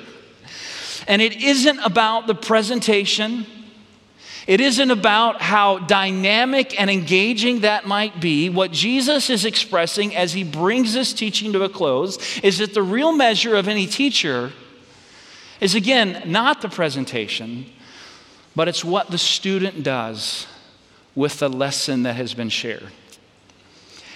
And 1.08 1.20
it 1.20 1.42
isn't 1.42 1.80
about 1.80 2.28
the 2.28 2.36
presentation. 2.36 3.44
It 4.46 4.60
isn't 4.60 4.92
about 4.92 5.42
how 5.42 5.80
dynamic 5.80 6.80
and 6.80 6.88
engaging 6.88 7.62
that 7.62 7.84
might 7.84 8.20
be. 8.20 8.50
What 8.50 8.70
Jesus 8.70 9.30
is 9.30 9.44
expressing 9.44 10.14
as 10.14 10.32
he 10.32 10.44
brings 10.44 10.94
this 10.94 11.12
teaching 11.12 11.52
to 11.54 11.64
a 11.64 11.68
close 11.68 12.38
is 12.38 12.58
that 12.58 12.72
the 12.72 12.84
real 12.84 13.10
measure 13.10 13.56
of 13.56 13.66
any 13.66 13.88
teacher 13.88 14.52
is, 15.60 15.74
again, 15.74 16.22
not 16.24 16.62
the 16.62 16.68
presentation, 16.68 17.66
but 18.54 18.68
it's 18.68 18.84
what 18.84 19.10
the 19.10 19.18
student 19.18 19.82
does 19.82 20.46
with 21.14 21.38
the 21.38 21.48
lesson 21.48 22.02
that 22.04 22.16
has 22.16 22.34
been 22.34 22.48
shared. 22.48 22.88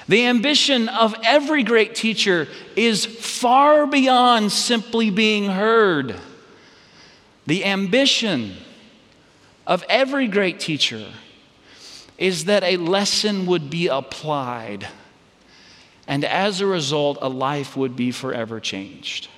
The 0.09 0.27
ambition 0.27 0.89
of 0.89 1.15
every 1.25 1.63
great 1.63 1.95
teacher 1.95 2.47
is 2.77 3.05
far 3.05 3.87
beyond 3.87 4.53
simply 4.53 5.11
being 5.11 5.47
heard. 5.47 6.17
The 7.47 7.65
ambition 7.65 8.57
of 9.67 9.85
every 9.89 10.29
great 10.29 10.61
teacher 10.61 11.07
is 12.19 12.45
that 12.45 12.63
a 12.63 12.77
lesson 12.77 13.47
would 13.47 13.69
be 13.69 13.89
applied, 13.89 14.87
and 16.07 16.25
as 16.25 16.61
a 16.61 16.67
result, 16.67 17.19
a 17.21 17.29
life 17.29 17.77
would 17.77 17.97
be 17.97 18.11
forever 18.11 18.61
changed. 18.61 19.29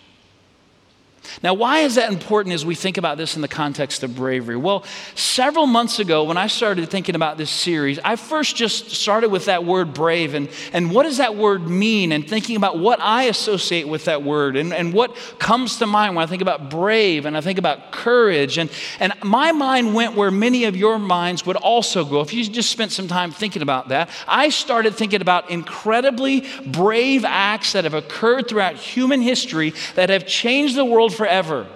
Now, 1.43 1.55
why 1.55 1.81
is 1.81 1.95
that 1.97 2.11
important 2.11 2.55
as 2.55 2.65
we 2.65 2.75
think 2.75 2.97
about 2.97 3.19
this 3.19 3.37
in 3.37 3.43
the 3.43 3.49
context 3.49 4.03
of 4.03 4.17
bravery? 4.17 4.57
Well, 4.57 4.85
several 5.15 5.67
months 5.67 5.99
ago, 5.99 6.25
when 6.25 6.37
I 6.37 6.47
started 6.47 6.89
thinking 6.89 7.15
about 7.15 7.39
this 7.39 7.51
series, 7.51 7.99
I 8.05 8.17
first 8.17 8.57
just 8.57 8.91
started 8.91 9.31
with 9.31 9.47
that 9.47 9.65
word 9.65 9.95
brave 9.95 10.35
and, 10.35 10.49
and 10.73 10.91
what 10.91 11.05
does 11.05 11.19
that 11.19 11.37
word 11.37 11.69
mean, 11.69 12.13
and 12.13 12.29
thinking 12.29 12.57
about 12.57 12.79
what 12.79 13.01
I 13.01 13.25
associate 13.25 13.89
with 13.89 14.07
that 14.07 14.23
word 14.23 14.57
and, 14.57 14.73
and 14.73 14.93
what 14.93 15.17
comes 15.39 15.79
to 15.79 15.87
mind 15.87 16.17
when 16.17 16.23
I 16.23 16.27
think 16.27 16.43
about 16.43 16.71
brave 16.71 17.27
and 17.27 17.37
I 17.37 17.41
think 17.41 17.59
about 17.59 17.93
courage. 17.93 18.59
And, 18.59 18.71
and 19.01 19.13
my 19.23 19.53
mind 19.53 19.95
went 19.95 20.15
where 20.15 20.31
many 20.31 20.65
of 20.65 20.77
your 20.77 20.99
minds 20.99 21.47
would 21.47 21.57
also 21.57 22.05
go. 22.05 22.21
If 22.21 22.33
you 22.33 22.45
just 22.45 22.71
spent 22.71 22.93
some 22.93 23.09
time 23.09 23.31
thinking 23.31 23.63
about 23.63 23.89
that, 23.89 24.11
I 24.27 24.49
started 24.51 24.95
thinking 24.95 25.21
about 25.21 25.51
incredibly 25.51 26.47
brave 26.67 27.25
acts 27.25 27.73
that 27.73 27.85
have 27.85 27.95
occurred 27.95 28.49
throughout 28.49 28.77
human 28.77 29.21
history 29.21 29.75
that 29.95 30.11
have 30.11 30.27
changed 30.27 30.77
the 30.77 30.85
world 30.85 31.15
forever. 31.19 31.67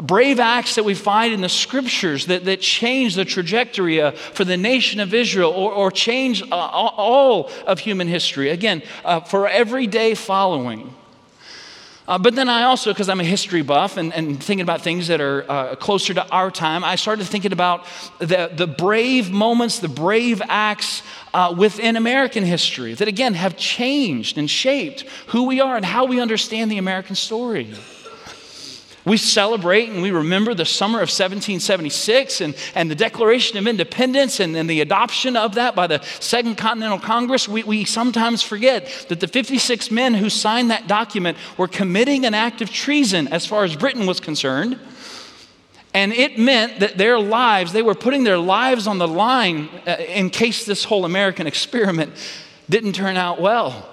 Brave 0.00 0.38
acts 0.38 0.76
that 0.76 0.84
we 0.84 0.94
find 0.94 1.34
in 1.34 1.40
the 1.40 1.48
scriptures 1.48 2.26
that, 2.26 2.44
that 2.44 2.60
change 2.60 3.14
the 3.14 3.24
trajectory 3.24 4.00
uh, 4.00 4.12
for 4.12 4.44
the 4.44 4.56
nation 4.56 5.00
of 5.00 5.12
Israel 5.12 5.50
or, 5.50 5.72
or 5.72 5.90
change 5.90 6.42
uh, 6.42 6.46
all 6.54 7.50
of 7.66 7.78
human 7.78 8.08
history. 8.08 8.50
Again, 8.50 8.82
uh, 9.04 9.20
for 9.20 9.48
every 9.48 9.86
day 9.86 10.14
following. 10.14 10.94
Uh, 12.08 12.18
but 12.18 12.34
then 12.34 12.48
I 12.48 12.64
also, 12.64 12.90
because 12.90 13.08
I'm 13.08 13.20
a 13.20 13.24
history 13.24 13.62
buff 13.62 13.96
and, 13.96 14.12
and 14.12 14.42
thinking 14.42 14.62
about 14.62 14.80
things 14.80 15.08
that 15.08 15.20
are 15.20 15.50
uh, 15.50 15.76
closer 15.76 16.12
to 16.14 16.26
our 16.30 16.50
time, 16.50 16.84
I 16.84 16.96
started 16.96 17.26
thinking 17.26 17.52
about 17.52 17.86
the, 18.18 18.50
the 18.52 18.66
brave 18.66 19.30
moments, 19.30 19.78
the 19.78 19.88
brave 19.88 20.42
acts 20.48 21.02
uh, 21.32 21.54
within 21.56 21.96
American 21.96 22.44
history 22.44 22.94
that, 22.94 23.08
again, 23.08 23.34
have 23.34 23.56
changed 23.56 24.36
and 24.36 24.50
shaped 24.50 25.02
who 25.28 25.44
we 25.44 25.60
are 25.60 25.76
and 25.76 25.84
how 25.84 26.06
we 26.06 26.18
understand 26.20 26.70
the 26.70 26.78
American 26.78 27.14
story. 27.14 27.72
We 29.04 29.16
celebrate 29.16 29.88
and 29.88 30.00
we 30.00 30.12
remember 30.12 30.54
the 30.54 30.64
summer 30.64 30.98
of 30.98 31.08
1776 31.08 32.40
and, 32.40 32.54
and 32.76 32.88
the 32.88 32.94
Declaration 32.94 33.58
of 33.58 33.66
Independence 33.66 34.38
and, 34.38 34.54
the 34.70 34.80
adoption 34.80 35.36
of 35.36 35.56
that 35.56 35.74
by 35.74 35.88
the 35.88 36.00
Second 36.20 36.56
Continental 36.56 37.00
Congress. 37.00 37.48
We, 37.48 37.64
we 37.64 37.84
sometimes 37.84 38.42
forget 38.42 39.06
that 39.08 39.18
the 39.18 39.26
56 39.26 39.90
men 39.90 40.14
who 40.14 40.30
signed 40.30 40.70
that 40.70 40.86
document 40.86 41.36
were 41.56 41.66
committing 41.66 42.24
an 42.24 42.34
act 42.34 42.62
of 42.62 42.70
treason 42.70 43.26
as 43.28 43.44
far 43.44 43.64
as 43.64 43.74
Britain 43.74 44.06
was 44.06 44.20
concerned. 44.20 44.78
And 45.94 46.12
it 46.12 46.38
meant 46.38 46.80
that 46.80 46.96
their 46.96 47.18
lives, 47.18 47.72
they 47.72 47.82
were 47.82 47.96
putting 47.96 48.22
their 48.22 48.38
lives 48.38 48.86
on 48.86 48.98
the 48.98 49.08
line 49.08 49.68
uh, 49.86 49.96
in 49.98 50.30
case 50.30 50.64
this 50.64 50.84
whole 50.84 51.04
American 51.04 51.46
experiment 51.46 52.12
didn't 52.70 52.92
turn 52.92 53.16
out 53.16 53.40
well. 53.40 53.91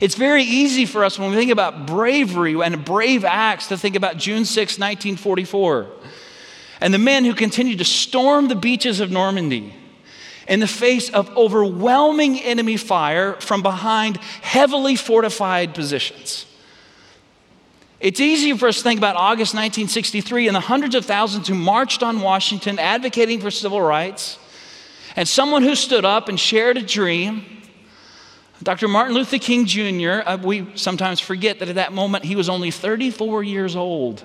It's 0.00 0.14
very 0.14 0.44
easy 0.44 0.86
for 0.86 1.04
us 1.04 1.18
when 1.18 1.30
we 1.30 1.36
think 1.36 1.50
about 1.50 1.86
bravery 1.86 2.54
and 2.60 2.84
brave 2.84 3.24
acts 3.24 3.68
to 3.68 3.76
think 3.76 3.96
about 3.96 4.16
June 4.16 4.44
6, 4.44 4.78
1944, 4.78 5.88
and 6.80 6.94
the 6.94 6.98
men 6.98 7.24
who 7.24 7.34
continued 7.34 7.78
to 7.78 7.84
storm 7.84 8.48
the 8.48 8.54
beaches 8.54 9.00
of 9.00 9.10
Normandy 9.10 9.74
in 10.48 10.60
the 10.60 10.66
face 10.66 11.10
of 11.10 11.36
overwhelming 11.36 12.40
enemy 12.40 12.76
fire 12.76 13.34
from 13.34 13.62
behind 13.62 14.16
heavily 14.16 14.96
fortified 14.96 15.74
positions. 15.74 16.46
It's 18.00 18.18
easy 18.18 18.56
for 18.56 18.66
us 18.66 18.78
to 18.78 18.82
think 18.82 18.98
about 18.98 19.14
August 19.14 19.54
1963 19.54 20.48
and 20.48 20.56
the 20.56 20.60
hundreds 20.60 20.96
of 20.96 21.04
thousands 21.04 21.46
who 21.46 21.54
marched 21.54 22.02
on 22.02 22.20
Washington 22.20 22.78
advocating 22.80 23.40
for 23.40 23.50
civil 23.50 23.80
rights, 23.80 24.38
and 25.14 25.28
someone 25.28 25.62
who 25.62 25.76
stood 25.76 26.04
up 26.04 26.28
and 26.28 26.38
shared 26.38 26.76
a 26.76 26.82
dream 26.82 27.51
Dr. 28.62 28.86
Martin 28.86 29.14
Luther 29.14 29.38
King 29.38 29.66
Jr., 29.66 30.22
uh, 30.24 30.38
we 30.40 30.66
sometimes 30.76 31.20
forget 31.20 31.58
that 31.58 31.68
at 31.68 31.74
that 31.74 31.92
moment 31.92 32.24
he 32.24 32.36
was 32.36 32.48
only 32.48 32.70
34 32.70 33.42
years 33.42 33.74
old, 33.74 34.22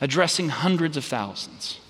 addressing 0.00 0.48
hundreds 0.48 0.96
of 0.96 1.04
thousands. 1.04 1.80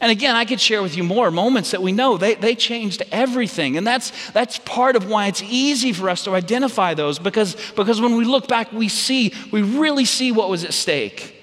And 0.00 0.10
again, 0.10 0.34
I 0.34 0.44
could 0.44 0.60
share 0.60 0.82
with 0.82 0.96
you 0.96 1.04
more 1.04 1.30
moments 1.30 1.70
that 1.70 1.80
we 1.80 1.92
know 1.92 2.16
they, 2.16 2.34
they 2.34 2.56
changed 2.56 3.04
everything. 3.12 3.76
And 3.76 3.86
that's, 3.86 4.32
that's 4.32 4.58
part 4.58 4.96
of 4.96 5.08
why 5.08 5.28
it's 5.28 5.42
easy 5.42 5.92
for 5.92 6.10
us 6.10 6.24
to 6.24 6.34
identify 6.34 6.94
those 6.94 7.20
because, 7.20 7.54
because 7.76 8.00
when 8.00 8.16
we 8.16 8.24
look 8.24 8.48
back, 8.48 8.72
we 8.72 8.88
see, 8.88 9.32
we 9.52 9.62
really 9.62 10.04
see 10.04 10.32
what 10.32 10.48
was 10.48 10.64
at 10.64 10.72
stake. 10.72 11.41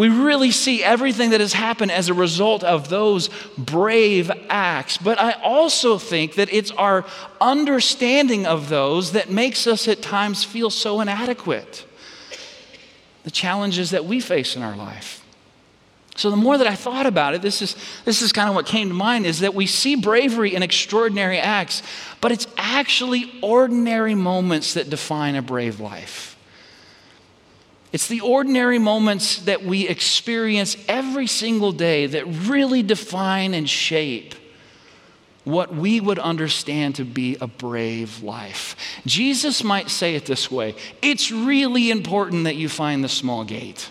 We 0.00 0.08
really 0.08 0.50
see 0.50 0.82
everything 0.82 1.28
that 1.28 1.40
has 1.40 1.52
happened 1.52 1.92
as 1.92 2.08
a 2.08 2.14
result 2.14 2.64
of 2.64 2.88
those 2.88 3.28
brave 3.58 4.30
acts. 4.48 4.96
But 4.96 5.20
I 5.20 5.32
also 5.32 5.98
think 5.98 6.36
that 6.36 6.50
it's 6.50 6.70
our 6.70 7.04
understanding 7.38 8.46
of 8.46 8.70
those 8.70 9.12
that 9.12 9.28
makes 9.28 9.66
us 9.66 9.86
at 9.88 10.00
times 10.00 10.42
feel 10.42 10.70
so 10.70 11.02
inadequate. 11.02 11.84
The 13.24 13.30
challenges 13.30 13.90
that 13.90 14.06
we 14.06 14.20
face 14.20 14.56
in 14.56 14.62
our 14.62 14.74
life. 14.74 15.22
So 16.16 16.30
the 16.30 16.36
more 16.36 16.56
that 16.56 16.66
I 16.66 16.76
thought 16.76 17.04
about 17.04 17.34
it, 17.34 17.42
this 17.42 17.60
is, 17.60 17.76
this 18.06 18.22
is 18.22 18.32
kind 18.32 18.48
of 18.48 18.54
what 18.54 18.64
came 18.64 18.88
to 18.88 18.94
mind 18.94 19.26
is 19.26 19.40
that 19.40 19.52
we 19.52 19.66
see 19.66 19.96
bravery 19.96 20.54
in 20.54 20.62
extraordinary 20.62 21.38
acts, 21.38 21.82
but 22.22 22.32
it's 22.32 22.46
actually 22.56 23.30
ordinary 23.42 24.14
moments 24.14 24.72
that 24.72 24.88
define 24.88 25.36
a 25.36 25.42
brave 25.42 25.78
life. 25.78 26.38
It's 27.92 28.06
the 28.06 28.20
ordinary 28.20 28.78
moments 28.78 29.38
that 29.42 29.64
we 29.64 29.88
experience 29.88 30.76
every 30.88 31.26
single 31.26 31.72
day 31.72 32.06
that 32.06 32.24
really 32.24 32.82
define 32.82 33.52
and 33.52 33.68
shape 33.68 34.34
what 35.44 35.74
we 35.74 36.00
would 36.00 36.18
understand 36.18 36.94
to 36.96 37.04
be 37.04 37.36
a 37.40 37.46
brave 37.46 38.22
life. 38.22 38.76
Jesus 39.06 39.64
might 39.64 39.90
say 39.90 40.14
it 40.14 40.26
this 40.26 40.50
way 40.50 40.74
it's 41.02 41.32
really 41.32 41.90
important 41.90 42.44
that 42.44 42.56
you 42.56 42.68
find 42.68 43.02
the 43.02 43.08
small 43.08 43.44
gate. 43.44 43.90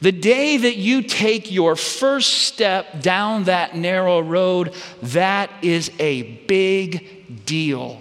The 0.00 0.12
day 0.12 0.56
that 0.56 0.76
you 0.76 1.02
take 1.02 1.50
your 1.50 1.74
first 1.74 2.32
step 2.44 3.02
down 3.02 3.44
that 3.44 3.74
narrow 3.74 4.20
road, 4.20 4.74
that 5.02 5.50
is 5.62 5.90
a 5.98 6.22
big 6.22 7.44
deal. 7.44 8.00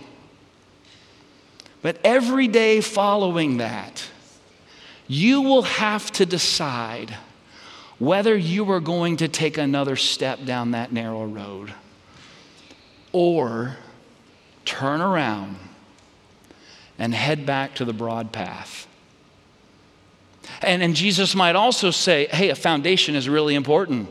But 1.81 1.97
every 2.03 2.47
day 2.47 2.81
following 2.81 3.57
that, 3.57 4.03
you 5.07 5.41
will 5.41 5.63
have 5.63 6.11
to 6.13 6.25
decide 6.25 7.15
whether 7.99 8.35
you 8.35 8.69
are 8.71 8.79
going 8.79 9.17
to 9.17 9.27
take 9.27 9.57
another 9.57 9.95
step 9.95 10.45
down 10.45 10.71
that 10.71 10.91
narrow 10.91 11.25
road 11.25 11.73
or 13.11 13.77
turn 14.65 15.01
around 15.01 15.57
and 16.99 17.13
head 17.13 17.45
back 17.45 17.75
to 17.75 17.85
the 17.85 17.93
broad 17.93 18.31
path. 18.31 18.87
And, 20.61 20.83
and 20.83 20.95
Jesus 20.95 21.35
might 21.35 21.55
also 21.55 21.91
say, 21.91 22.27
hey, 22.27 22.49
a 22.49 22.55
foundation 22.55 23.15
is 23.15 23.27
really 23.29 23.55
important. 23.55 24.09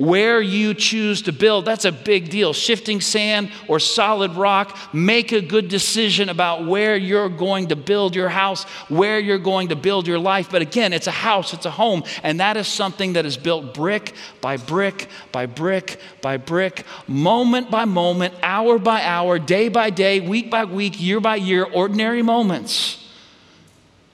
Where 0.00 0.40
you 0.40 0.72
choose 0.72 1.20
to 1.22 1.32
build, 1.32 1.66
that's 1.66 1.84
a 1.84 1.92
big 1.92 2.30
deal. 2.30 2.54
Shifting 2.54 3.02
sand 3.02 3.52
or 3.68 3.78
solid 3.78 4.32
rock, 4.32 4.78
make 4.94 5.30
a 5.30 5.42
good 5.42 5.68
decision 5.68 6.30
about 6.30 6.66
where 6.66 6.96
you're 6.96 7.28
going 7.28 7.68
to 7.68 7.76
build 7.76 8.16
your 8.16 8.30
house, 8.30 8.62
where 8.88 9.18
you're 9.18 9.36
going 9.36 9.68
to 9.68 9.76
build 9.76 10.06
your 10.06 10.18
life. 10.18 10.48
But 10.50 10.62
again, 10.62 10.94
it's 10.94 11.06
a 11.06 11.10
house, 11.10 11.52
it's 11.52 11.66
a 11.66 11.70
home, 11.70 12.04
and 12.22 12.40
that 12.40 12.56
is 12.56 12.66
something 12.66 13.12
that 13.12 13.26
is 13.26 13.36
built 13.36 13.74
brick 13.74 14.14
by 14.40 14.56
brick 14.56 15.06
by 15.32 15.44
brick 15.44 16.00
by 16.22 16.38
brick, 16.38 16.86
moment 17.06 17.70
by 17.70 17.84
moment, 17.84 18.32
hour 18.42 18.78
by 18.78 19.02
hour, 19.02 19.38
day 19.38 19.68
by 19.68 19.90
day, 19.90 20.18
week 20.18 20.50
by 20.50 20.64
week, 20.64 20.98
year 20.98 21.20
by 21.20 21.36
year, 21.36 21.64
ordinary 21.64 22.22
moments 22.22 23.06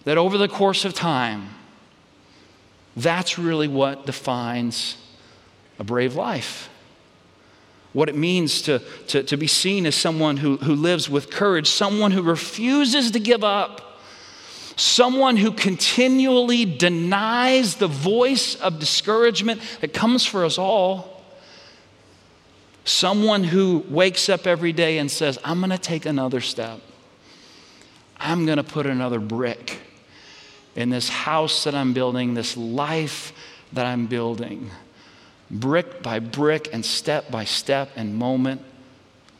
that 0.02 0.18
over 0.18 0.36
the 0.36 0.48
course 0.48 0.84
of 0.84 0.94
time, 0.94 1.48
that's 2.96 3.38
really 3.38 3.68
what 3.68 4.04
defines 4.04 4.96
a 5.78 5.84
brave 5.84 6.14
life. 6.14 6.68
What 7.92 8.08
it 8.08 8.16
means 8.16 8.62
to, 8.62 8.80
to, 9.08 9.22
to 9.22 9.36
be 9.36 9.46
seen 9.46 9.86
as 9.86 9.94
someone 9.94 10.36
who, 10.36 10.58
who 10.58 10.74
lives 10.74 11.08
with 11.08 11.30
courage, 11.30 11.68
someone 11.68 12.10
who 12.10 12.22
refuses 12.22 13.10
to 13.12 13.20
give 13.20 13.42
up, 13.42 14.00
someone 14.76 15.36
who 15.36 15.50
continually 15.52 16.64
denies 16.66 17.76
the 17.76 17.88
voice 17.88 18.54
of 18.56 18.78
discouragement 18.78 19.62
that 19.80 19.94
comes 19.94 20.26
for 20.26 20.44
us 20.44 20.58
all, 20.58 21.22
someone 22.84 23.44
who 23.44 23.84
wakes 23.88 24.28
up 24.28 24.46
every 24.46 24.72
day 24.72 24.98
and 24.98 25.10
says, 25.10 25.38
I'm 25.42 25.60
going 25.60 25.70
to 25.70 25.78
take 25.78 26.04
another 26.04 26.42
step, 26.42 26.80
I'm 28.18 28.44
going 28.44 28.58
to 28.58 28.64
put 28.64 28.86
another 28.86 29.20
brick 29.20 29.78
in 30.74 30.90
this 30.90 31.08
house 31.08 31.64
that 31.64 31.74
I'm 31.74 31.94
building, 31.94 32.34
this 32.34 32.56
life 32.58 33.32
that 33.72 33.86
I'm 33.86 34.06
building 34.06 34.70
brick 35.50 36.02
by 36.02 36.18
brick 36.18 36.68
and 36.72 36.84
step 36.84 37.30
by 37.30 37.44
step 37.44 37.90
and 37.96 38.14
moment 38.16 38.62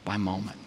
by 0.04 0.16
moment. 0.16 0.58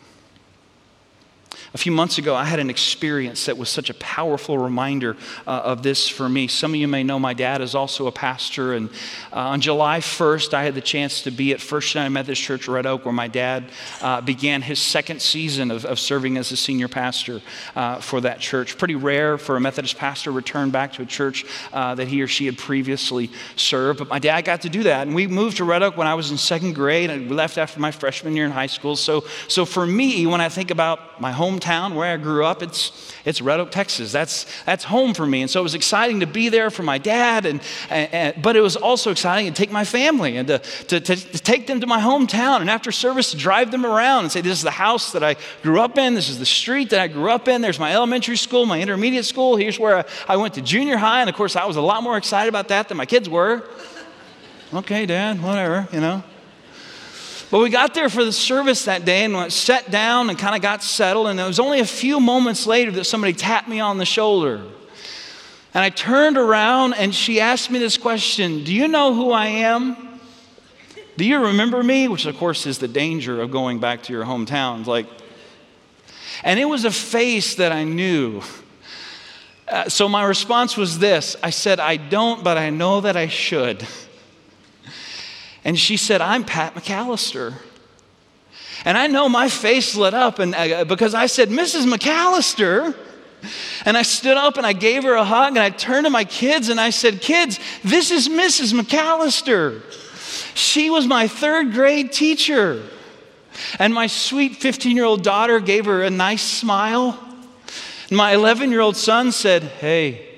A 1.71 1.77
few 1.77 1.91
months 1.91 2.17
ago, 2.17 2.33
I 2.33 2.45
had 2.45 2.59
an 2.59 2.71
experience 2.71 3.45
that 3.45 3.55
was 3.55 3.69
such 3.69 3.91
a 3.91 3.93
powerful 3.95 4.57
reminder 4.57 5.15
uh, 5.45 5.51
of 5.51 5.83
this 5.83 6.09
for 6.09 6.27
me. 6.27 6.47
Some 6.47 6.71
of 6.71 6.75
you 6.77 6.88
may 6.88 7.03
know 7.03 7.19
my 7.19 7.35
dad 7.35 7.61
is 7.61 7.75
also 7.75 8.07
a 8.07 8.11
pastor, 8.11 8.73
and 8.73 8.89
uh, 9.31 9.49
on 9.49 9.61
July 9.61 9.99
1st, 9.99 10.55
I 10.55 10.63
had 10.63 10.73
the 10.73 10.81
chance 10.81 11.21
to 11.23 11.31
be 11.31 11.53
at 11.53 11.61
First 11.61 11.93
United 11.93 12.09
Methodist 12.09 12.41
Church 12.41 12.67
Red 12.67 12.88
Oak, 12.88 13.05
where 13.05 13.13
my 13.13 13.27
dad 13.27 13.65
uh, 14.01 14.19
began 14.21 14.63
his 14.63 14.79
second 14.79 15.21
season 15.21 15.69
of, 15.69 15.85
of, 15.85 15.99
serving 15.99 16.38
as 16.38 16.51
a 16.51 16.57
senior 16.57 16.88
pastor 16.88 17.39
uh, 17.75 17.99
for 17.99 18.19
that 18.21 18.39
church. 18.39 18.77
Pretty 18.79 18.95
rare 18.95 19.38
for 19.38 19.55
a 19.55 19.61
Methodist 19.61 19.95
pastor 19.95 20.31
to 20.31 20.35
return 20.35 20.71
back 20.71 20.93
to 20.93 21.03
a 21.03 21.05
church 21.05 21.45
uh, 21.71 21.93
that 21.93 22.07
he 22.07 22.21
or 22.23 22.27
she 22.27 22.47
had 22.47 22.57
previously 22.57 23.29
served, 23.55 23.99
but 23.99 24.07
my 24.07 24.17
dad 24.17 24.41
got 24.41 24.61
to 24.61 24.69
do 24.69 24.83
that, 24.83 25.05
and 25.05 25.15
we 25.15 25.27
moved 25.27 25.57
to 25.57 25.65
Red 25.65 25.83
Oak 25.83 25.97
when 25.97 26.07
I 26.07 26.15
was 26.15 26.31
in 26.31 26.38
second 26.38 26.73
grade, 26.73 27.11
and 27.11 27.29
left 27.29 27.59
after 27.59 27.79
my 27.79 27.91
freshman 27.91 28.35
year 28.35 28.45
in 28.45 28.51
high 28.51 28.67
school. 28.67 28.95
So, 28.95 29.25
so 29.47 29.65
for 29.65 29.85
me, 29.85 30.25
when 30.25 30.41
I 30.41 30.49
think 30.49 30.71
about 30.71 31.21
my 31.21 31.31
home 31.31 31.59
hometown 31.60 31.96
where 31.96 32.13
I 32.13 32.18
grew 32.18 32.46
up. 32.46 32.62
It's, 32.62 33.13
it's 33.25 33.42
Red 33.42 33.60
Oak, 33.60 33.72
Texas. 33.72 34.12
That's, 34.12 34.46
that's 34.63 34.84
home 34.84 35.13
for 35.13 35.25
me. 35.25 35.42
And 35.42 35.51
so 35.51 35.60
it 35.60 35.63
was 35.63 35.75
exciting 35.75 36.22
to 36.22 36.28
be 36.28 36.50
there 36.50 36.70
for 36.70 36.84
my 36.84 36.98
dad, 36.98 37.46
and, 37.46 37.62
and, 37.89 38.13
and 38.13 38.42
but 38.42 38.56
it 38.56 38.62
was 38.62 38.75
also 38.75 39.12
exciting 39.12 39.51
to 39.51 39.58
take 39.58 39.72
my 39.72 39.84
family 39.84 40.38
and 40.38 40.48
to, 40.48 40.60
to, 40.60 41.00
to, 41.00 41.16
to 41.16 41.39
take 41.39 41.68
them 41.68 41.82
to 41.82 41.88
my 41.88 42.00
hometown. 42.00 42.62
And 42.62 42.70
after 42.70 42.92
service, 42.92 43.32
to 43.32 43.38
drive 43.38 43.72
them 43.72 43.86
around 43.86 44.24
and 44.25 44.32
say, 44.32 44.42
This 44.42 44.58
is 44.58 44.63
the 44.63 44.72
house 44.72 45.12
that 45.13 45.24
I 45.24 45.36
grew 45.62 45.82
up 45.82 45.98
in. 45.98 46.16
This 46.16 46.30
is 46.30 46.39
the 46.39 46.46
street 46.46 46.89
that 46.92 47.00
I 47.00 47.08
grew 47.08 47.30
up 47.30 47.48
in. 47.48 47.62
There's 47.62 47.80
my 47.80 47.94
elementary 47.94 48.38
school, 48.38 48.66
my 48.66 48.82
intermediate 48.82 49.25
school. 49.25 49.56
Here's 49.56 49.80
where 49.80 50.00
I, 50.00 50.06
I 50.28 50.38
went 50.38 50.54
to 50.56 50.62
junior 50.62 50.98
high. 50.98 51.22
And 51.22 51.30
of 51.30 51.36
course, 51.36 51.56
I 51.56 51.65
was 51.65 51.76
a 51.76 51.82
lot 51.82 52.04
more 52.04 52.17
excited 52.17 52.50
about 52.50 52.69
that 52.69 52.88
than 52.88 52.98
my 52.98 53.06
kids 53.06 53.30
were. 53.30 53.67
Okay, 54.72 55.08
Dad, 55.08 55.41
whatever, 55.41 55.88
you 55.91 56.00
know. 56.00 56.24
But 57.51 57.59
we 57.59 57.69
got 57.69 57.95
there 57.95 58.09
for 58.09 58.23
the 58.23 58.31
service 58.31 58.85
that 58.85 59.05
day 59.05 59.23
and 59.23 59.33
went, 59.33 59.51
sat 59.51 59.89
down 59.89 60.29
and 60.29 60.38
kind 60.38 60.55
of 60.55 60.62
got 60.62 60.83
settled. 60.83 61.27
And 61.27 61.39
it 61.39 61.45
was 61.45 61.59
only 61.59 61.79
a 61.79 61.85
few 61.85 62.19
moments 62.19 62.67
later 62.67 62.91
that 62.91 63.05
somebody 63.05 63.33
tapped 63.33 63.67
me 63.67 63.79
on 63.79 63.97
the 63.97 64.05
shoulder. 64.05 64.62
And 65.73 65.83
I 65.83 65.89
turned 65.89 66.38
around 66.38 66.93
and 66.93 67.13
she 67.13 67.39
asked 67.39 67.71
me 67.71 67.79
this 67.79 67.97
question 67.97 68.63
Do 68.63 68.73
you 68.73 68.88
know 68.88 69.13
who 69.13 69.31
I 69.31 69.47
am? 69.47 70.19
Do 71.17 71.25
you 71.25 71.39
remember 71.39 71.83
me? 71.83 72.07
Which, 72.07 72.25
of 72.25 72.38
course, 72.38 72.65
is 72.65 72.77
the 72.77 72.88
danger 72.88 73.41
of 73.41 73.51
going 73.51 73.79
back 73.79 74.03
to 74.03 74.13
your 74.13 74.25
hometown. 74.25 74.85
Like, 74.85 75.07
and 76.43 76.59
it 76.59 76.65
was 76.65 76.85
a 76.85 76.91
face 76.91 77.55
that 77.55 77.71
I 77.71 77.83
knew. 77.83 78.41
Uh, 79.67 79.89
so 79.89 80.07
my 80.07 80.23
response 80.23 80.77
was 80.77 80.99
this 80.99 81.35
I 81.43 81.49
said, 81.49 81.79
I 81.79 81.97
don't, 81.97 82.43
but 82.43 82.57
I 82.57 82.69
know 82.69 83.01
that 83.01 83.17
I 83.17 83.27
should. 83.27 83.85
And 85.63 85.78
she 85.78 85.98
said, 85.98 86.22
I'm 86.22 86.43
Pat 86.43 86.76
McAllister. 86.76 87.54
And 88.86 88.98
I 88.98 89.08
know 89.08 89.28
my 89.28 89.50
face 89.50 89.95
lit 89.95 90.13
up 90.13 90.39
and, 90.39 90.56
uh, 90.56 90.86
because 90.86 91.13
I 91.13 91.26
said, 91.26 91.50
Mrs. 91.50 91.91
McAllister. 91.91 92.95
And 93.86 93.98
I 93.98 94.02
stood 94.02 94.36
up 94.36 94.58
and 94.58 94.65
I 94.65 94.74
gave 94.74 95.04
her 95.04 95.13
a 95.13 95.24
hug 95.24 95.50
and 95.50 95.60
I 95.60 95.69
turned 95.69 96.06
to 96.06 96.10
my 96.10 96.26
kids 96.26 96.67
and 96.67 96.80
I 96.80 96.89
said, 96.89 97.22
Kids, 97.22 97.58
this 97.84 98.12
is 98.12 98.28
Mrs. 98.28 98.74
McAllister. 98.74 99.82
She 100.56 100.89
was 100.89 101.08
my 101.08 101.28
third 101.28 101.72
grade 101.72 102.12
teacher. 102.12 102.84
And 103.78 103.93
my 103.93 104.08
sweet 104.08 104.58
15 104.58 104.95
year 104.95 105.06
old 105.06 105.24
daughter 105.24 105.60
gave 105.60 105.86
her 105.86 106.04
a 106.04 106.10
nice 106.10 106.43
smile. 106.43 107.17
And 108.10 108.17
my 108.17 108.34
11 108.34 108.72
year 108.72 108.82
old 108.82 108.98
son 108.98 109.32
said, 109.32 109.63
Hey, 109.63 110.29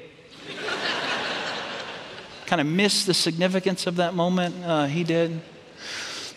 kind 2.51 2.59
of 2.59 2.67
missed 2.67 3.07
the 3.07 3.13
significance 3.13 3.87
of 3.87 3.95
that 3.95 4.13
moment. 4.13 4.53
Uh, 4.65 4.85
he 4.85 5.05
did. 5.05 5.39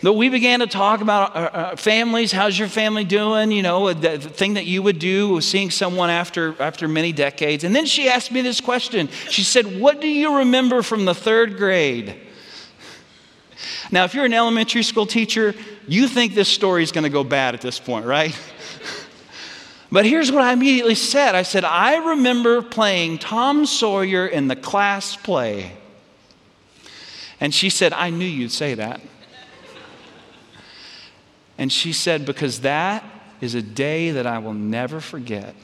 But 0.01 0.13
we 0.13 0.29
began 0.29 0.61
to 0.61 0.65
talk 0.65 1.01
about 1.01 1.35
uh, 1.35 1.39
uh, 1.39 1.75
families. 1.75 2.31
How's 2.31 2.57
your 2.57 2.69
family 2.69 3.03
doing? 3.03 3.51
You 3.51 3.61
know, 3.61 3.91
the, 3.91 4.11
the 4.11 4.29
thing 4.29 4.53
that 4.53 4.65
you 4.65 4.81
would 4.81 4.97
do 4.97 5.31
was 5.31 5.45
seeing 5.45 5.69
someone 5.69 6.09
after, 6.09 6.55
after 6.61 6.87
many 6.87 7.11
decades. 7.11 7.65
And 7.65 7.75
then 7.75 7.85
she 7.85 8.07
asked 8.07 8.31
me 8.31 8.39
this 8.39 8.61
question. 8.61 9.09
She 9.29 9.43
said, 9.43 9.77
What 9.77 9.99
do 9.99 10.07
you 10.07 10.37
remember 10.37 10.83
from 10.83 11.03
the 11.03 11.13
third 11.13 11.57
grade? 11.57 12.15
Now, 13.91 14.05
if 14.05 14.13
you're 14.13 14.23
an 14.23 14.33
elementary 14.33 14.83
school 14.83 15.05
teacher, 15.05 15.53
you 15.85 16.07
think 16.07 16.33
this 16.33 16.47
story 16.47 16.81
is 16.81 16.93
going 16.93 17.03
to 17.03 17.09
go 17.09 17.25
bad 17.25 17.55
at 17.55 17.59
this 17.59 17.77
point, 17.77 18.05
right? 18.05 18.33
But 19.91 20.05
here's 20.05 20.31
what 20.31 20.41
I 20.41 20.51
immediately 20.51 20.95
said 20.95 21.35
I 21.35 21.43
said, 21.43 21.63
I 21.63 22.09
remember 22.09 22.61
playing 22.61 23.19
Tom 23.19 23.65
Sawyer 23.65 24.25
in 24.25 24.47
the 24.47 24.55
class 24.55 25.15
play. 25.15 25.73
And 27.39 27.53
she 27.53 27.69
said, 27.69 27.93
I 27.93 28.09
knew 28.09 28.25
you'd 28.25 28.51
say 28.51 28.75
that. 28.75 29.01
And 31.57 31.71
she 31.71 31.93
said, 31.93 32.25
Because 32.25 32.61
that 32.61 33.03
is 33.41 33.55
a 33.55 33.61
day 33.61 34.11
that 34.11 34.25
I 34.25 34.39
will 34.39 34.53
never 34.53 34.99
forget. 34.99 35.55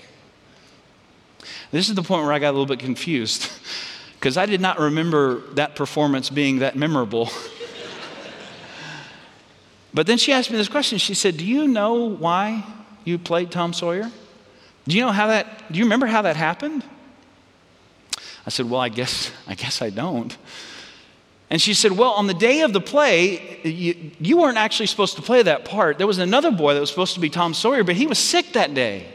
This 1.71 1.89
is 1.89 1.95
the 1.95 2.03
point 2.03 2.23
where 2.23 2.33
I 2.33 2.39
got 2.39 2.49
a 2.49 2.55
little 2.57 2.65
bit 2.65 2.79
confused 2.79 3.49
because 4.19 4.37
I 4.37 4.45
did 4.45 4.61
not 4.61 4.79
remember 4.79 5.41
that 5.53 5.75
performance 5.75 6.29
being 6.29 6.59
that 6.59 6.75
memorable. 6.75 7.29
but 9.93 10.07
then 10.07 10.17
she 10.17 10.31
asked 10.31 10.51
me 10.51 10.57
this 10.57 10.69
question. 10.69 10.97
She 10.97 11.13
said, 11.13 11.37
Do 11.37 11.45
you 11.45 11.67
know 11.67 12.09
why 12.09 12.63
you 13.03 13.17
played 13.17 13.51
Tom 13.51 13.73
Sawyer? 13.73 14.11
Do 14.87 14.95
you 14.95 15.03
know 15.03 15.11
how 15.11 15.27
that, 15.27 15.71
do 15.71 15.79
you 15.79 15.85
remember 15.85 16.07
how 16.07 16.23
that 16.23 16.35
happened? 16.35 16.83
I 18.45 18.49
said, 18.49 18.69
Well, 18.69 18.81
I 18.81 18.89
guess, 18.89 19.31
I 19.47 19.55
guess 19.55 19.81
I 19.81 19.89
don't. 19.89 20.35
And 21.51 21.61
she 21.61 21.73
said, 21.73 21.91
Well, 21.91 22.11
on 22.11 22.27
the 22.27 22.33
day 22.33 22.61
of 22.61 22.71
the 22.71 22.79
play, 22.79 23.59
you, 23.63 24.11
you, 24.19 24.37
weren't 24.37 24.57
actually 24.57 24.87
supposed 24.87 25.17
to 25.17 25.21
play 25.21 25.43
that 25.43 25.65
part. 25.65 25.97
There 25.97 26.07
was 26.07 26.17
another 26.17 26.49
boy 26.49 26.73
that 26.73 26.79
was 26.79 26.89
supposed 26.89 27.13
to 27.15 27.19
be 27.19 27.29
Tom 27.29 27.53
Sawyer, 27.53 27.83
but 27.83 27.97
he 27.97 28.07
was 28.07 28.17
sick 28.17 28.53
that 28.53 28.73
day. 28.73 29.05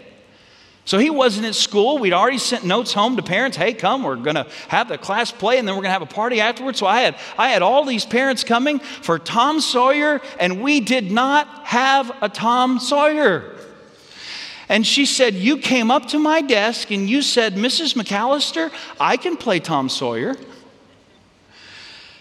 So 0.85 0.99
he 0.99 1.09
wasn't 1.09 1.46
at 1.46 1.55
school. 1.55 1.96
We'd 1.96 2.12
already 2.12 2.37
sent 2.37 2.64
notes 2.64 2.92
home 2.92 3.16
to 3.16 3.22
parents 3.22 3.57
hey, 3.57 3.72
come, 3.72 4.03
we're 4.03 4.16
going 4.16 4.37
to 4.37 4.46
have 4.68 4.88
the 4.88 4.99
class 4.99 5.33
play, 5.33 5.59
and 5.59 5.66
then 5.66 5.77
we're 5.77 5.83
going 5.83 5.88
to 5.88 5.99
have 5.99 6.03
a 6.03 6.07
party 6.07 6.42
afterwards. 6.42 6.79
So 6.79 6.85
I 6.85 7.01
had, 7.01 7.16
I 7.38 7.49
had 7.49 7.62
all 7.62 7.87
these 7.87 8.05
parents 8.05 8.44
coming 8.44 8.81
for 8.81 9.18
Tom 9.18 9.59
Sawyer, 9.59 10.20
and 10.38 10.62
we 10.62 10.81
did 10.81 11.11
not 11.11 11.49
have 11.66 12.14
a 12.20 12.29
Tom 12.29 12.79
Sawyer. 12.79 13.57
And 14.68 14.87
she 14.87 15.07
said, 15.07 15.33
You 15.33 15.57
came 15.57 15.90
up 15.90 16.07
to 16.09 16.18
my 16.18 16.42
desk 16.42 16.90
and 16.90 17.09
you 17.09 17.22
said, 17.22 17.55
Mrs. 17.55 17.94
McAllister, 17.94 18.70
I 19.01 19.16
can 19.16 19.38
play 19.38 19.59
Tom 19.59 19.88
Sawyer. 19.88 20.37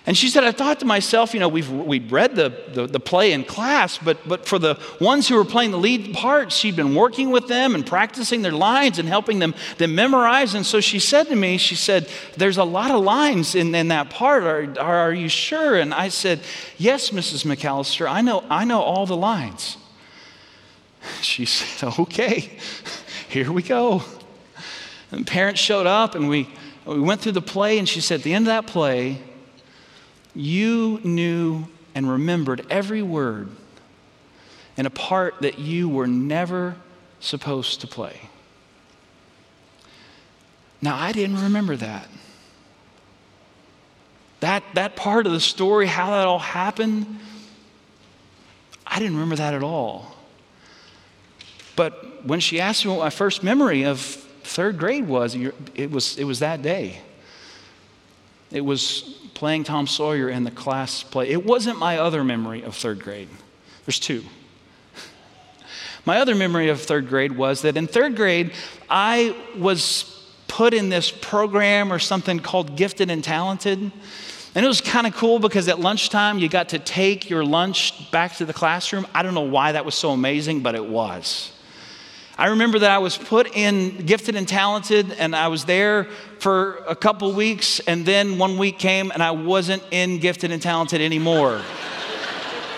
And 0.08 0.15
she 0.15 0.30
said, 0.30 0.44
I 0.44 0.52
thought 0.52 0.80
to 0.82 0.86
myself, 0.86 1.34
you 1.34 1.39
know, 1.39 1.48
we've, 1.48 1.70
we'd 1.70 2.12
read 2.12 2.36
the, 2.36 2.54
the, 2.74 2.86
the, 2.86 3.00
play 3.00 3.32
in 3.32 3.44
class, 3.44 3.98
but, 3.98 4.28
but 4.28 4.46
for 4.46 4.60
the 4.60 4.80
ones 5.02 5.28
who 5.28 5.36
were 5.36 5.46
playing 5.46 5.72
the 5.72 5.80
lead 5.80 6.13
parts, 6.13 6.56
she'd 6.56 6.76
been 6.76 6.94
working 6.94 7.32
with 7.32 7.48
them 7.48 7.74
and 7.74 7.84
practicing 7.84 8.44
their 8.44 8.52
lines 8.52 9.00
and 9.00 9.10
helping 9.10 9.39
them, 9.39 9.56
them 9.80 9.96
memorize. 9.96 10.54
And 10.54 10.63
so 10.63 10.80
she 10.80 11.00
said 11.00 11.28
to 11.28 11.36
me, 11.36 11.58
she 11.58 11.74
said, 11.74 12.08
There's 12.38 12.58
a 12.58 12.63
lot 12.63 12.91
of 12.91 13.04
lines 13.04 13.56
in, 13.56 13.74
in 13.74 13.88
that 13.88 14.12
part. 14.12 14.44
Are, 14.44 14.80
are, 14.80 14.96
are 15.10 15.13
you 15.13 15.28
sure? 15.28 15.76
And 15.76 15.91
I 15.91 16.10
said, 16.10 16.39
Yes, 16.78 17.10
Mrs. 17.10 17.44
McAllister, 17.44 18.08
I 18.08 18.22
know, 18.22 18.44
I 18.48 18.63
know 18.63 18.82
all 18.82 19.06
the 19.06 19.18
lines. 19.18 19.78
She 21.22 21.46
said, 21.46 21.94
Okay, 22.00 22.58
here 23.30 23.52
we 23.52 23.63
go. 23.63 24.04
And 25.12 25.26
parents 25.26 25.60
showed 25.60 25.88
up 25.88 26.13
and 26.13 26.30
we, 26.30 26.48
we 26.86 27.00
went 27.00 27.22
through 27.22 27.32
the 27.32 27.41
play, 27.41 27.80
and 27.80 27.89
she 27.89 28.02
said, 28.02 28.20
At 28.20 28.24
the 28.24 28.34
end 28.34 28.44
of 28.44 28.65
that 28.65 28.68
play, 28.68 29.20
you 30.36 31.00
knew 31.04 31.67
and 31.93 32.10
remembered 32.10 32.65
every 32.69 33.02
word 33.02 33.50
in 34.78 34.86
a 34.86 34.89
part 34.89 35.41
that 35.41 35.60
you 35.60 35.88
were 35.88 36.08
never 36.08 36.76
supposed 37.19 37.82
to 37.82 37.88
play. 37.88 38.30
Now, 40.82 40.95
I 40.95 41.12
didn't 41.13 41.41
remember 41.41 41.76
that. 41.78 42.08
That, 44.41 44.63
that 44.76 44.95
part 44.95 45.26
of 45.26 45.32
the 45.32 45.39
story, 45.39 45.88
how 45.88 46.12
that 46.12 46.28
all 46.28 46.38
happened, 46.39 47.19
I 48.86 49.00
didn't 49.00 49.15
remember 49.15 49.38
that 49.38 49.54
at 49.54 49.63
all. 49.63 50.15
But 51.76 52.26
when 52.26 52.39
she 52.39 52.60
asked 52.60 52.86
me 52.86 52.91
what 52.91 53.00
my 53.00 53.10
first 53.10 53.43
memory 53.43 53.84
of 53.84 54.00
third 54.00 54.78
grade 54.78 55.08
was, 55.08 55.36
it 55.74 55.89
was, 55.89 56.17
it 56.17 56.26
was 56.26 56.39
that 56.39 56.62
day. 56.62 57.02
It 58.56 58.63
was 58.63 59.02
playing 59.34 59.65
Tom 59.65 59.86
Sawyer 59.86 60.30
in 60.30 60.46
the 60.46 60.52
class 60.52 61.04
play. 61.04 61.30
It 61.30 61.46
wasn't 61.46 61.78
my 61.78 61.98
other 61.98 62.24
memory 62.24 62.63
of 62.63 62.74
third 62.74 63.04
grade. 63.04 63.28
There's 63.86 64.00
two. 64.00 64.24
My 66.06 66.20
other 66.20 66.36
memory 66.36 66.70
of 66.70 66.82
third 66.82 67.10
grade 67.10 67.34
was 67.34 67.63
that 67.63 67.76
in 67.76 67.86
third 67.86 68.15
grade, 68.15 68.54
I 68.89 69.36
was 69.58 70.26
put 70.48 70.74
in 70.74 70.88
this 70.88 71.12
program 71.12 71.91
or 71.91 72.00
something 72.00 72.39
called 72.39 72.78
Gifted 72.78 73.12
and 73.12 73.22
Talented. 73.22 73.80
And 73.80 74.65
it 74.65 74.68
was 74.70 74.80
kind 74.80 75.06
of 75.06 75.13
cool 75.18 75.39
because 75.39 75.68
at 75.68 75.82
lunchtime 75.82 76.39
you 76.39 76.48
got 76.48 76.70
to 76.70 76.80
take 76.80 77.30
your 77.30 77.44
lunch 77.44 78.10
back 78.10 78.38
to 78.38 78.46
the 78.46 78.54
classroom. 78.54 79.06
I 79.13 79.22
don't 79.22 79.34
know 79.34 79.41
why 79.41 79.74
that 79.74 79.84
was 79.84 79.96
so 79.96 80.12
amazing, 80.12 80.62
but 80.62 80.76
it 80.76 80.86
was. 80.86 81.52
I 82.38 82.48
remember 82.48 82.80
that 82.80 82.91
I 82.91 82.98
was 82.98 83.17
put 83.17 83.56
in 83.56 84.06
gifted 84.06 84.36
and 84.36 84.45
talented, 84.45 85.13
and 85.13 85.34
I 85.34 85.48
was 85.48 85.63
there 85.63 86.10
for 86.39 86.84
a 86.86 86.95
couple 86.95 87.32
weeks, 87.32 87.80
and 87.88 88.06
then 88.06 88.38
one 88.38 88.58
week 88.58 88.78
came 88.78 89.10
and 89.12 89.24
I 89.24 89.32
wasn't 89.32 89.82
in 89.89 90.19
gifted 90.19 90.52
and 90.52 90.62
talented 90.62 91.00
anymore. 91.00 91.62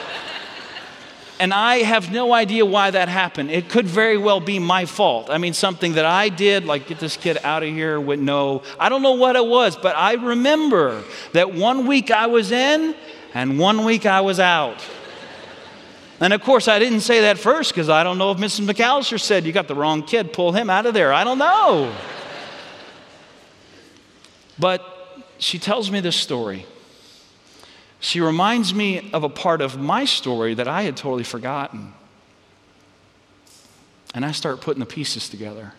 and 1.39 1.51
I 1.51 1.77
have 1.77 2.11
no 2.11 2.33
idea 2.33 2.67
why 2.67 2.91
that 2.91 3.09
happened. 3.09 3.49
It 3.49 3.67
could 3.67 3.87
very 3.87 4.19
well 4.19 4.39
be 4.39 4.59
my 4.59 4.85
fault. 4.85 5.31
I 5.31 5.39
mean, 5.39 5.53
something 5.53 5.93
that 5.93 6.05
I 6.05 6.29
did, 6.29 6.65
like 6.65 6.85
get 6.85 6.99
this 6.99 7.17
kid 7.17 7.39
out 7.43 7.63
of 7.63 7.69
here 7.69 7.99
with 7.99 8.19
no, 8.19 8.61
I 8.79 8.89
don't 8.89 9.01
know 9.01 9.13
what 9.13 9.35
it 9.35 9.45
was, 9.45 9.75
but 9.75 9.95
I 9.95 10.13
remember 10.13 11.03
that 11.33 11.55
one 11.55 11.87
week 11.87 12.11
I 12.11 12.27
was 12.27 12.51
in 12.51 12.93
and 13.33 13.57
one 13.57 13.85
week 13.85 14.05
I 14.05 14.21
was 14.21 14.39
out. 14.39 14.85
And 16.19 16.33
of 16.33 16.41
course, 16.41 16.67
I 16.67 16.79
didn't 16.79 17.01
say 17.01 17.21
that 17.21 17.37
first 17.37 17.71
because 17.71 17.89
I 17.89 18.03
don't 18.03 18.17
know 18.17 18.31
if 18.31 18.39
Mrs. 18.39 18.67
McAllister 18.67 19.19
said, 19.19 19.45
You 19.45 19.51
got 19.51 19.67
the 19.67 19.75
wrong 19.75 20.03
kid, 20.03 20.33
pull 20.33 20.51
him 20.51 20.69
out 20.69 20.85
of 20.85 20.93
there. 20.93 21.13
I 21.13 21.23
don't 21.23 21.37
know. 21.37 21.93
But 24.59 24.83
she 25.37 25.59
tells 25.59 25.91
me 25.91 25.99
this 25.99 26.15
story. 26.15 26.65
She 27.99 28.19
reminds 28.19 28.73
me 28.73 29.09
of 29.11 29.23
a 29.23 29.29
part 29.29 29.61
of 29.61 29.77
my 29.77 30.05
story 30.05 30.53
that 30.55 30.67
I 30.67 30.83
had 30.83 30.97
totally 30.97 31.23
forgotten. 31.23 31.93
And 34.13 34.25
I 34.25 34.31
start 34.31 34.61
putting 34.61 34.79
the 34.79 34.85
pieces 34.85 35.29
together. 35.29 35.73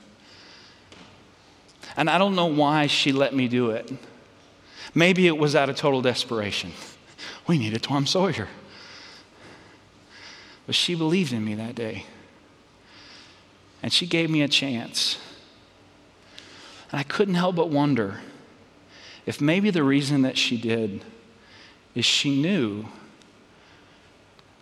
And 1.96 2.08
I 2.08 2.18
don't 2.18 2.36
know 2.36 2.46
why 2.46 2.86
she 2.86 3.10
let 3.10 3.34
me 3.34 3.48
do 3.48 3.70
it. 3.70 3.90
Maybe 4.94 5.26
it 5.26 5.36
was 5.36 5.56
out 5.56 5.68
of 5.68 5.76
total 5.76 6.00
desperation. 6.00 6.72
We 7.46 7.58
need 7.58 7.74
a 7.74 7.78
Tom 7.80 8.06
Sawyer. 8.06 8.48
But 10.68 10.74
she 10.74 10.94
believed 10.94 11.32
in 11.32 11.46
me 11.46 11.54
that 11.54 11.74
day. 11.74 12.04
And 13.82 13.90
she 13.90 14.06
gave 14.06 14.28
me 14.28 14.42
a 14.42 14.48
chance. 14.48 15.16
And 16.92 17.00
I 17.00 17.04
couldn't 17.04 17.36
help 17.36 17.56
but 17.56 17.70
wonder 17.70 18.20
if 19.24 19.40
maybe 19.40 19.70
the 19.70 19.82
reason 19.82 20.20
that 20.22 20.36
she 20.36 20.58
did 20.58 21.02
is 21.94 22.04
she 22.04 22.38
knew 22.38 22.84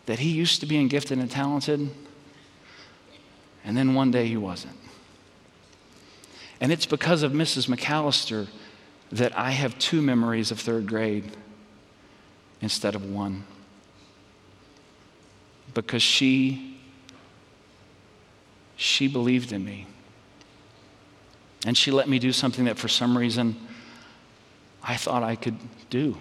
that 0.06 0.20
he 0.20 0.30
used 0.30 0.60
to 0.60 0.66
be 0.66 0.86
gifted 0.86 1.18
and 1.18 1.28
talented, 1.28 1.90
and 3.64 3.76
then 3.76 3.94
one 3.94 4.12
day 4.12 4.28
he 4.28 4.36
wasn't. 4.36 4.78
And 6.60 6.70
it's 6.70 6.86
because 6.86 7.24
of 7.24 7.32
Mrs. 7.32 7.68
McAllister 7.68 8.46
that 9.10 9.36
I 9.36 9.50
have 9.50 9.76
two 9.80 10.00
memories 10.02 10.52
of 10.52 10.60
third 10.60 10.86
grade 10.86 11.32
instead 12.60 12.94
of 12.94 13.04
one 13.04 13.42
because 15.76 16.02
she 16.02 16.74
she 18.76 19.08
believed 19.08 19.52
in 19.52 19.64
me. 19.64 19.86
And 21.66 21.76
she 21.76 21.90
let 21.90 22.08
me 22.08 22.18
do 22.18 22.32
something 22.32 22.64
that 22.64 22.78
for 22.78 22.88
some 22.88 23.16
reason 23.16 23.56
I 24.82 24.96
thought 24.96 25.22
I 25.22 25.36
could 25.36 25.56
do. 25.90 26.16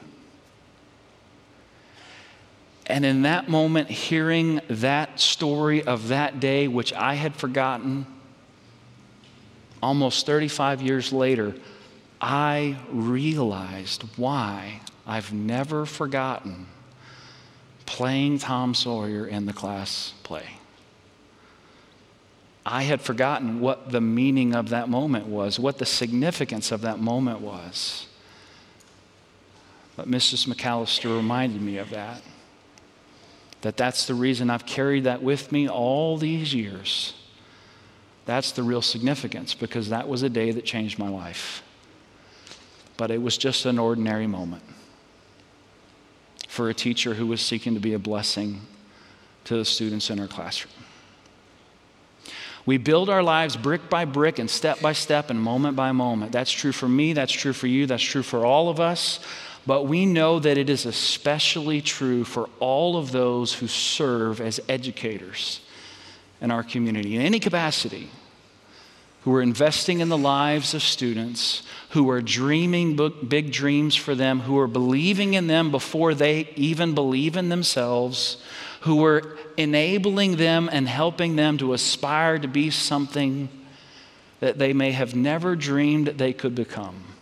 And 2.88 3.06
in 3.06 3.24
that 3.24 3.50
moment, 3.50 3.90
hearing 3.90 4.62
that 4.70 5.20
story 5.20 5.84
of 5.84 6.10
that 6.10 6.40
day, 6.40 6.68
which 6.68 6.94
I 6.94 7.16
had 7.16 7.36
forgotten, 7.36 8.06
almost 9.82 10.26
35 10.26 10.82
years 10.82 11.12
later, 11.12 11.56
I 12.22 12.78
realized 12.90 14.04
why 14.18 14.82
I've 15.06 15.34
never 15.34 15.86
forgotten 15.86 16.68
playing 17.86 18.40
Tom 18.40 18.74
Sawyer 18.74 19.28
in 19.28 19.46
the 19.46 19.54
class 19.54 20.14
play. 20.24 20.58
I 22.66 22.84
had 22.84 23.02
forgotten 23.02 23.60
what 23.60 23.92
the 23.92 24.02
meaning 24.02 24.56
of 24.56 24.70
that 24.70 24.90
moment 24.90 25.28
was, 25.28 25.60
what 25.60 25.78
the 25.78 25.86
significance 25.86 26.72
of 26.72 26.82
that 26.82 27.00
moment 27.00 27.42
was. 27.42 28.08
But 29.96 30.10
Mrs. 30.10 30.48
McAllister 30.48 31.16
reminded 31.16 31.62
me 31.62 31.78
of 31.78 31.92
that. 31.92 32.22
That 33.62 33.78
that's 33.78 34.06
the 34.08 34.16
reason 34.16 34.50
I've 34.50 34.66
carried 34.66 35.04
that 35.04 35.22
with 35.22 35.52
me 35.52 35.70
all 35.70 36.18
these 36.18 36.54
years. 36.54 37.14
That's 38.26 38.52
the 38.52 38.64
real 38.64 38.82
significance 38.82 39.54
because 39.54 39.90
that 39.90 40.08
was 40.08 40.24
a 40.24 40.30
day 40.30 40.52
that 40.52 40.66
changed 40.66 40.98
my 40.98 41.10
life. 41.10 41.62
But 42.98 43.12
it 43.12 43.22
was 43.22 43.38
just 43.38 43.66
an 43.66 43.78
ordinary 43.78 44.28
moment 44.28 44.64
for 46.56 46.70
a 46.70 46.74
teacher 46.74 47.14
who 47.14 47.28
was 47.28 47.42
seeking 47.42 47.74
to 47.74 47.82
be 47.82 47.94
a 47.94 48.00
blessing 48.00 48.62
to 49.44 49.58
the 49.58 49.66
students 49.66 50.10
in 50.10 50.20
our 50.20 50.28
classroom. 50.28 50.74
We 52.66 52.78
build 52.78 53.10
our 53.10 53.22
lives 53.22 53.58
brick 53.58 53.90
by 53.90 54.06
brick 54.06 54.40
and 54.40 54.50
step 54.50 54.82
by 54.82 54.94
step 54.94 55.30
and 55.30 55.40
moment 55.40 55.76
by 55.76 55.92
moment. 55.92 56.32
That's 56.32 56.52
true 56.52 56.72
for 56.72 56.88
me, 56.88 57.14
that's 57.14 57.34
true 57.34 57.54
for 57.54 57.68
you, 57.68 57.86
that's 57.86 58.02
true 58.02 58.24
for 58.24 58.46
all 58.46 58.70
of 58.70 58.80
us. 58.80 59.20
But 59.68 59.84
we 59.84 60.06
know 60.06 60.40
that 60.40 60.58
it 60.58 60.70
is 60.70 60.86
especially 60.86 61.82
true 61.82 62.24
for 62.24 62.50
all 62.60 62.98
of 62.98 63.12
those 63.12 63.54
who 63.54 63.68
serve 63.68 64.40
as 64.40 64.60
educators 64.70 65.60
in 66.42 66.52
our 66.52 66.64
community 66.64 67.16
in 67.16 67.22
any 67.22 67.40
capacity, 67.40 68.10
who 69.26 69.34
are 69.34 69.42
investing 69.42 70.02
in 70.02 70.10
the 70.10 70.18
lives 70.18 70.76
of 70.76 70.84
students, 70.84 71.64
who 71.90 72.12
are 72.12 72.22
dreaming 72.22 72.96
big 73.28 73.52
dreams 73.52 73.96
for 73.96 74.14
them, 74.14 74.42
who 74.42 74.56
are 74.60 74.68
believing 74.68 75.34
in 75.34 75.48
them 75.48 75.72
before 75.72 76.14
they 76.14 76.48
even 76.56 76.94
believe 76.94 77.36
in 77.36 77.50
themselves, 77.50 78.38
who 78.82 79.04
are 79.04 79.36
enabling 79.58 80.36
them 80.36 80.70
and 80.72 80.88
helping 80.88 81.36
them 81.36 81.58
to 81.58 81.74
aspire 81.74 82.38
to 82.38 82.48
be 82.48 82.70
something 82.70 83.50
that 84.42 84.60
they 84.60 84.74
may 84.74 84.92
have 84.92 85.16
never 85.16 85.56
dreamed 85.56 86.06
they 86.06 86.32
could 86.32 86.54
become. 86.54 87.15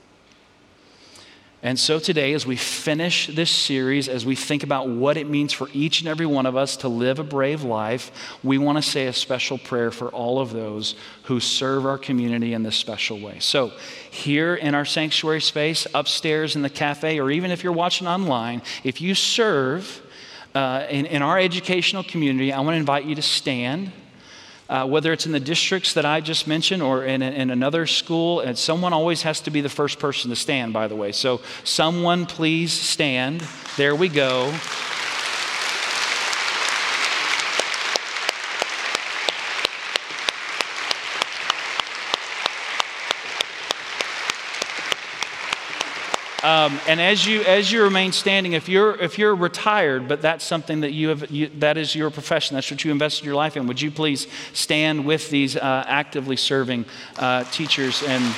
And 1.66 1.80
so 1.80 1.98
today, 1.98 2.34
as 2.34 2.46
we 2.46 2.58
finish 2.58 3.28
this 3.28 3.50
series, 3.50 4.10
as 4.10 4.26
we 4.26 4.36
think 4.36 4.64
about 4.64 4.90
what 4.90 5.16
it 5.16 5.30
means 5.30 5.54
for 5.54 5.70
each 5.72 6.02
and 6.02 6.10
every 6.10 6.26
one 6.26 6.46
of 6.46 6.58
us 6.58 6.76
to 6.78 6.90
live 6.90 7.20
a 7.20 7.24
brave 7.24 7.64
life, 7.64 8.12
we 8.44 8.58
want 8.58 8.78
to 8.78 8.82
say 8.82 9.08
a 9.08 9.14
special 9.14 9.58
prayer 9.58 9.90
for 9.90 10.10
all 10.10 10.40
of 10.40 10.52
those 10.52 10.96
who 11.24 11.40
serve 11.40 11.86
our 11.86 11.98
community 11.98 12.54
in 12.54 12.64
this 12.64 12.76
special 12.76 13.18
way. 13.18 13.40
So, 13.40 13.72
here 14.12 14.56
in 14.56 14.76
our 14.76 14.84
sanctuary 14.84 15.40
space, 15.40 15.88
upstairs 15.94 16.58
in 16.58 16.64
the 16.64 16.70
cafe, 16.70 17.18
or 17.18 17.32
even 17.32 17.50
if 17.50 17.64
you're 17.64 17.72
watching 17.72 18.08
online, 18.08 18.62
if 18.84 19.00
you 19.00 19.16
serve 19.16 20.02
uh, 20.54 20.86
in, 20.90 21.06
in 21.06 21.22
our 21.22 21.40
educational 21.40 22.04
community, 22.04 22.52
I 22.52 22.60
want 22.60 22.74
to 22.74 22.80
invite 22.80 23.06
you 23.06 23.16
to 23.16 23.22
stand 23.22 23.94
uh, 24.74 24.84
whether 24.88 25.14
it's 25.14 25.28
in 25.28 25.32
the 25.32 25.40
districts 25.40 25.94
that 25.94 26.04
I 26.04 26.20
just 26.20 26.48
mentioned 26.48 26.82
or 26.82 27.06
in, 27.06 27.22
in 27.22 27.52
another 27.52 27.86
school. 27.86 28.40
And 28.40 28.58
someone 28.58 28.92
always 28.92 29.22
has 29.22 29.40
to 29.42 29.52
be 29.52 29.62
the 29.62 29.70
first 29.70 30.00
person 30.00 30.32
to 30.32 30.36
stand, 30.36 30.74
by 30.74 30.88
the 30.88 30.96
way. 30.96 31.12
So, 31.12 31.42
someone 31.64 32.26
please 32.26 32.74
stand. 32.74 33.42
There 33.78 33.96
we 33.96 34.10
go. 34.10 34.52
Um, 46.44 46.78
and 46.90 47.00
as 47.00 47.26
you 47.26 47.42
as 47.44 47.72
you 47.72 47.84
remain 47.84 48.12
standing, 48.12 48.52
if 48.52 48.68
you're 48.68 49.00
if 49.00 49.18
you're 49.18 49.34
retired, 49.34 50.10
but 50.10 50.22
that's 50.22 50.44
something 50.44 50.82
that 50.82 50.92
you 50.92 51.10
have 51.10 51.32
you, 51.32 51.50
that 51.60 51.78
is 51.78 51.96
your 51.96 52.10
profession, 52.10 52.56
that's 52.56 52.70
what 52.70 52.84
you 52.84 52.92
invested 52.92 53.24
your 53.24 53.36
life 53.36 53.56
in. 53.56 53.66
Would 53.68 53.82
you 53.82 53.92
please 53.92 54.28
stand 54.52 55.06
with 55.06 55.30
these 55.30 55.56
uh, 55.56 55.86
actively 55.88 56.36
serving 56.36 56.86
uh, 57.18 57.46
teachers 57.46 58.04
and. 58.04 58.36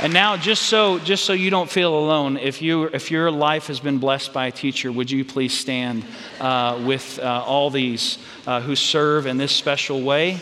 And 0.00 0.12
now, 0.12 0.36
just 0.36 0.62
so, 0.62 1.00
just 1.00 1.24
so 1.24 1.32
you 1.32 1.50
don't 1.50 1.68
feel 1.68 1.92
alone, 1.92 2.36
if, 2.36 2.62
you, 2.62 2.84
if 2.84 3.10
your 3.10 3.32
life 3.32 3.66
has 3.66 3.80
been 3.80 3.98
blessed 3.98 4.32
by 4.32 4.46
a 4.46 4.52
teacher, 4.52 4.92
would 4.92 5.10
you 5.10 5.24
please 5.24 5.52
stand 5.52 6.04
uh, 6.38 6.80
with 6.86 7.18
uh, 7.18 7.42
all 7.44 7.68
these 7.68 8.18
uh, 8.46 8.60
who 8.60 8.76
serve 8.76 9.26
in 9.26 9.38
this 9.38 9.50
special 9.50 10.02
way 10.02 10.38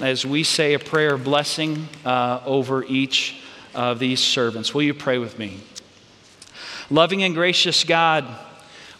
as 0.00 0.24
we 0.24 0.44
say 0.44 0.74
a 0.74 0.78
prayer 0.78 1.14
of 1.14 1.24
blessing 1.24 1.88
uh, 2.04 2.42
over 2.46 2.84
each 2.84 3.42
of 3.74 3.98
these 3.98 4.20
servants? 4.20 4.72
Will 4.72 4.82
you 4.82 4.94
pray 4.94 5.18
with 5.18 5.36
me? 5.36 5.58
Loving 6.90 7.24
and 7.24 7.34
gracious 7.34 7.82
God, 7.82 8.24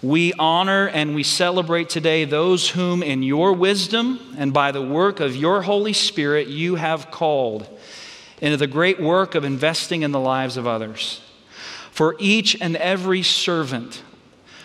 we 0.02 0.32
honor 0.32 0.88
and 0.88 1.14
we 1.14 1.22
celebrate 1.22 1.88
today 1.88 2.24
those 2.24 2.68
whom, 2.68 3.04
in 3.04 3.22
your 3.22 3.52
wisdom 3.52 4.34
and 4.36 4.52
by 4.52 4.72
the 4.72 4.82
work 4.82 5.20
of 5.20 5.36
your 5.36 5.62
Holy 5.62 5.92
Spirit, 5.92 6.48
you 6.48 6.74
have 6.74 7.12
called 7.12 7.68
into 8.40 8.56
the 8.56 8.66
great 8.66 9.00
work 9.00 9.34
of 9.34 9.44
investing 9.44 10.02
in 10.02 10.12
the 10.12 10.20
lives 10.20 10.56
of 10.56 10.66
others. 10.66 11.20
For 11.90 12.16
each 12.18 12.60
and 12.60 12.76
every 12.76 13.22
servant, 13.22 14.02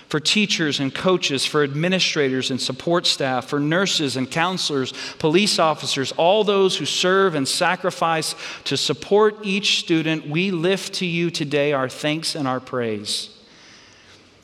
for 0.08 0.20
teachers 0.20 0.80
and 0.80 0.94
coaches, 0.94 1.46
for 1.46 1.64
administrators 1.64 2.52
and 2.52 2.62
support 2.62 3.08
staff, 3.08 3.50
for 3.50 3.60
nurses 3.60 4.16
and 4.16 4.30
counselors, 4.30 4.94
police 5.18 5.60
officers, 5.60 6.12
all 6.14 6.44
those 6.44 6.78
who 6.78 6.86
serve 6.86 7.36
and 7.36 7.48
sacrifice 7.48 8.36
to 8.66 8.78
support 8.78 9.38
each 9.44 9.80
student, 9.80 10.30
we 10.30 10.52
lift 10.52 10.94
to 10.96 11.06
you 11.06 11.30
today 11.30 11.74
our 11.74 11.90
thanks 11.90 12.36
and 12.36 12.48
our 12.48 12.60
praise. 12.60 13.30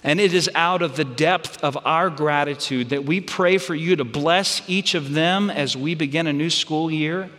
And 0.03 0.19
it 0.19 0.33
is 0.33 0.49
out 0.55 0.81
of 0.81 0.95
the 0.95 1.05
depth 1.05 1.63
of 1.63 1.77
our 1.85 2.09
gratitude 2.09 2.89
that 2.89 3.05
we 3.05 3.21
pray 3.21 3.59
for 3.59 3.75
you 3.75 3.95
to 3.95 4.03
bless 4.03 4.67
each 4.67 4.95
of 4.95 5.13
them 5.13 5.51
as 5.51 5.77
we 5.77 5.93
begin 5.93 6.25
a 6.25 6.33
new 6.33 6.49
school 6.49 6.89
year. 6.89 7.29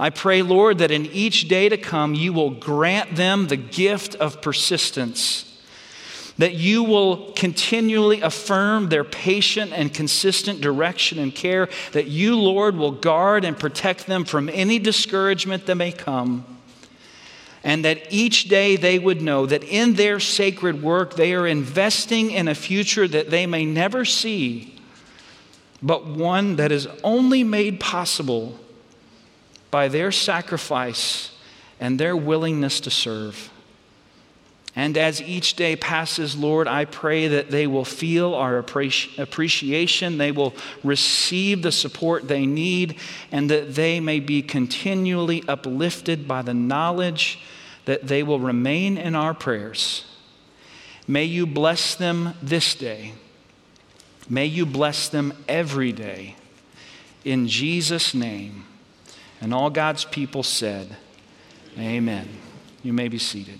I 0.00 0.08
pray, 0.08 0.40
Lord, 0.40 0.78
that 0.78 0.90
in 0.90 1.04
each 1.04 1.46
day 1.46 1.68
to 1.68 1.76
come, 1.76 2.14
you 2.14 2.32
will 2.32 2.48
grant 2.48 3.16
them 3.16 3.48
the 3.48 3.58
gift 3.58 4.14
of 4.14 4.40
persistence, 4.40 5.60
that 6.38 6.54
you 6.54 6.82
will 6.82 7.32
continually 7.32 8.22
affirm 8.22 8.88
their 8.88 9.04
patient 9.04 9.72
and 9.74 9.92
consistent 9.92 10.62
direction 10.62 11.18
and 11.18 11.34
care, 11.34 11.68
that 11.92 12.06
you, 12.06 12.34
Lord, 12.34 12.76
will 12.76 12.92
guard 12.92 13.44
and 13.44 13.58
protect 13.58 14.06
them 14.06 14.24
from 14.24 14.48
any 14.48 14.78
discouragement 14.78 15.66
that 15.66 15.74
may 15.74 15.92
come. 15.92 16.46
And 17.62 17.84
that 17.84 18.06
each 18.08 18.44
day 18.44 18.76
they 18.76 18.98
would 18.98 19.20
know 19.20 19.44
that 19.44 19.64
in 19.64 19.92
their 19.96 20.18
sacred 20.18 20.82
work 20.82 21.16
they 21.16 21.34
are 21.34 21.46
investing 21.46 22.30
in 22.30 22.48
a 22.48 22.54
future 22.54 23.06
that 23.06 23.28
they 23.28 23.44
may 23.44 23.66
never 23.66 24.06
see, 24.06 24.80
but 25.82 26.06
one 26.06 26.56
that 26.56 26.72
is 26.72 26.88
only 27.04 27.44
made 27.44 27.80
possible 27.80 28.58
by 29.70 29.88
their 29.88 30.12
sacrifice 30.12 31.32
and 31.78 31.98
their 31.98 32.16
willingness 32.16 32.80
to 32.80 32.90
serve. 32.90 33.50
And 34.76 34.96
as 34.96 35.20
each 35.20 35.56
day 35.56 35.74
passes, 35.74 36.36
Lord, 36.36 36.68
I 36.68 36.84
pray 36.84 37.26
that 37.26 37.50
they 37.50 37.66
will 37.66 37.84
feel 37.84 38.34
our 38.34 38.56
appreciation, 38.56 40.18
they 40.18 40.30
will 40.30 40.54
receive 40.84 41.62
the 41.62 41.72
support 41.72 42.28
they 42.28 42.46
need, 42.46 42.96
and 43.32 43.50
that 43.50 43.74
they 43.74 43.98
may 43.98 44.20
be 44.20 44.42
continually 44.42 45.42
uplifted 45.48 46.28
by 46.28 46.42
the 46.42 46.54
knowledge 46.54 47.40
that 47.84 48.06
they 48.06 48.22
will 48.22 48.38
remain 48.38 48.96
in 48.96 49.16
our 49.16 49.34
prayers. 49.34 50.04
May 51.08 51.24
you 51.24 51.46
bless 51.46 51.96
them 51.96 52.34
this 52.40 52.76
day. 52.76 53.14
May 54.28 54.46
you 54.46 54.64
bless 54.64 55.08
them 55.08 55.32
every 55.48 55.90
day. 55.90 56.36
In 57.24 57.48
Jesus' 57.48 58.14
name. 58.14 58.66
And 59.40 59.54
all 59.54 59.70
God's 59.70 60.04
people 60.04 60.42
said, 60.42 60.96
Amen. 61.78 62.28
You 62.82 62.92
may 62.92 63.08
be 63.08 63.18
seated. 63.18 63.58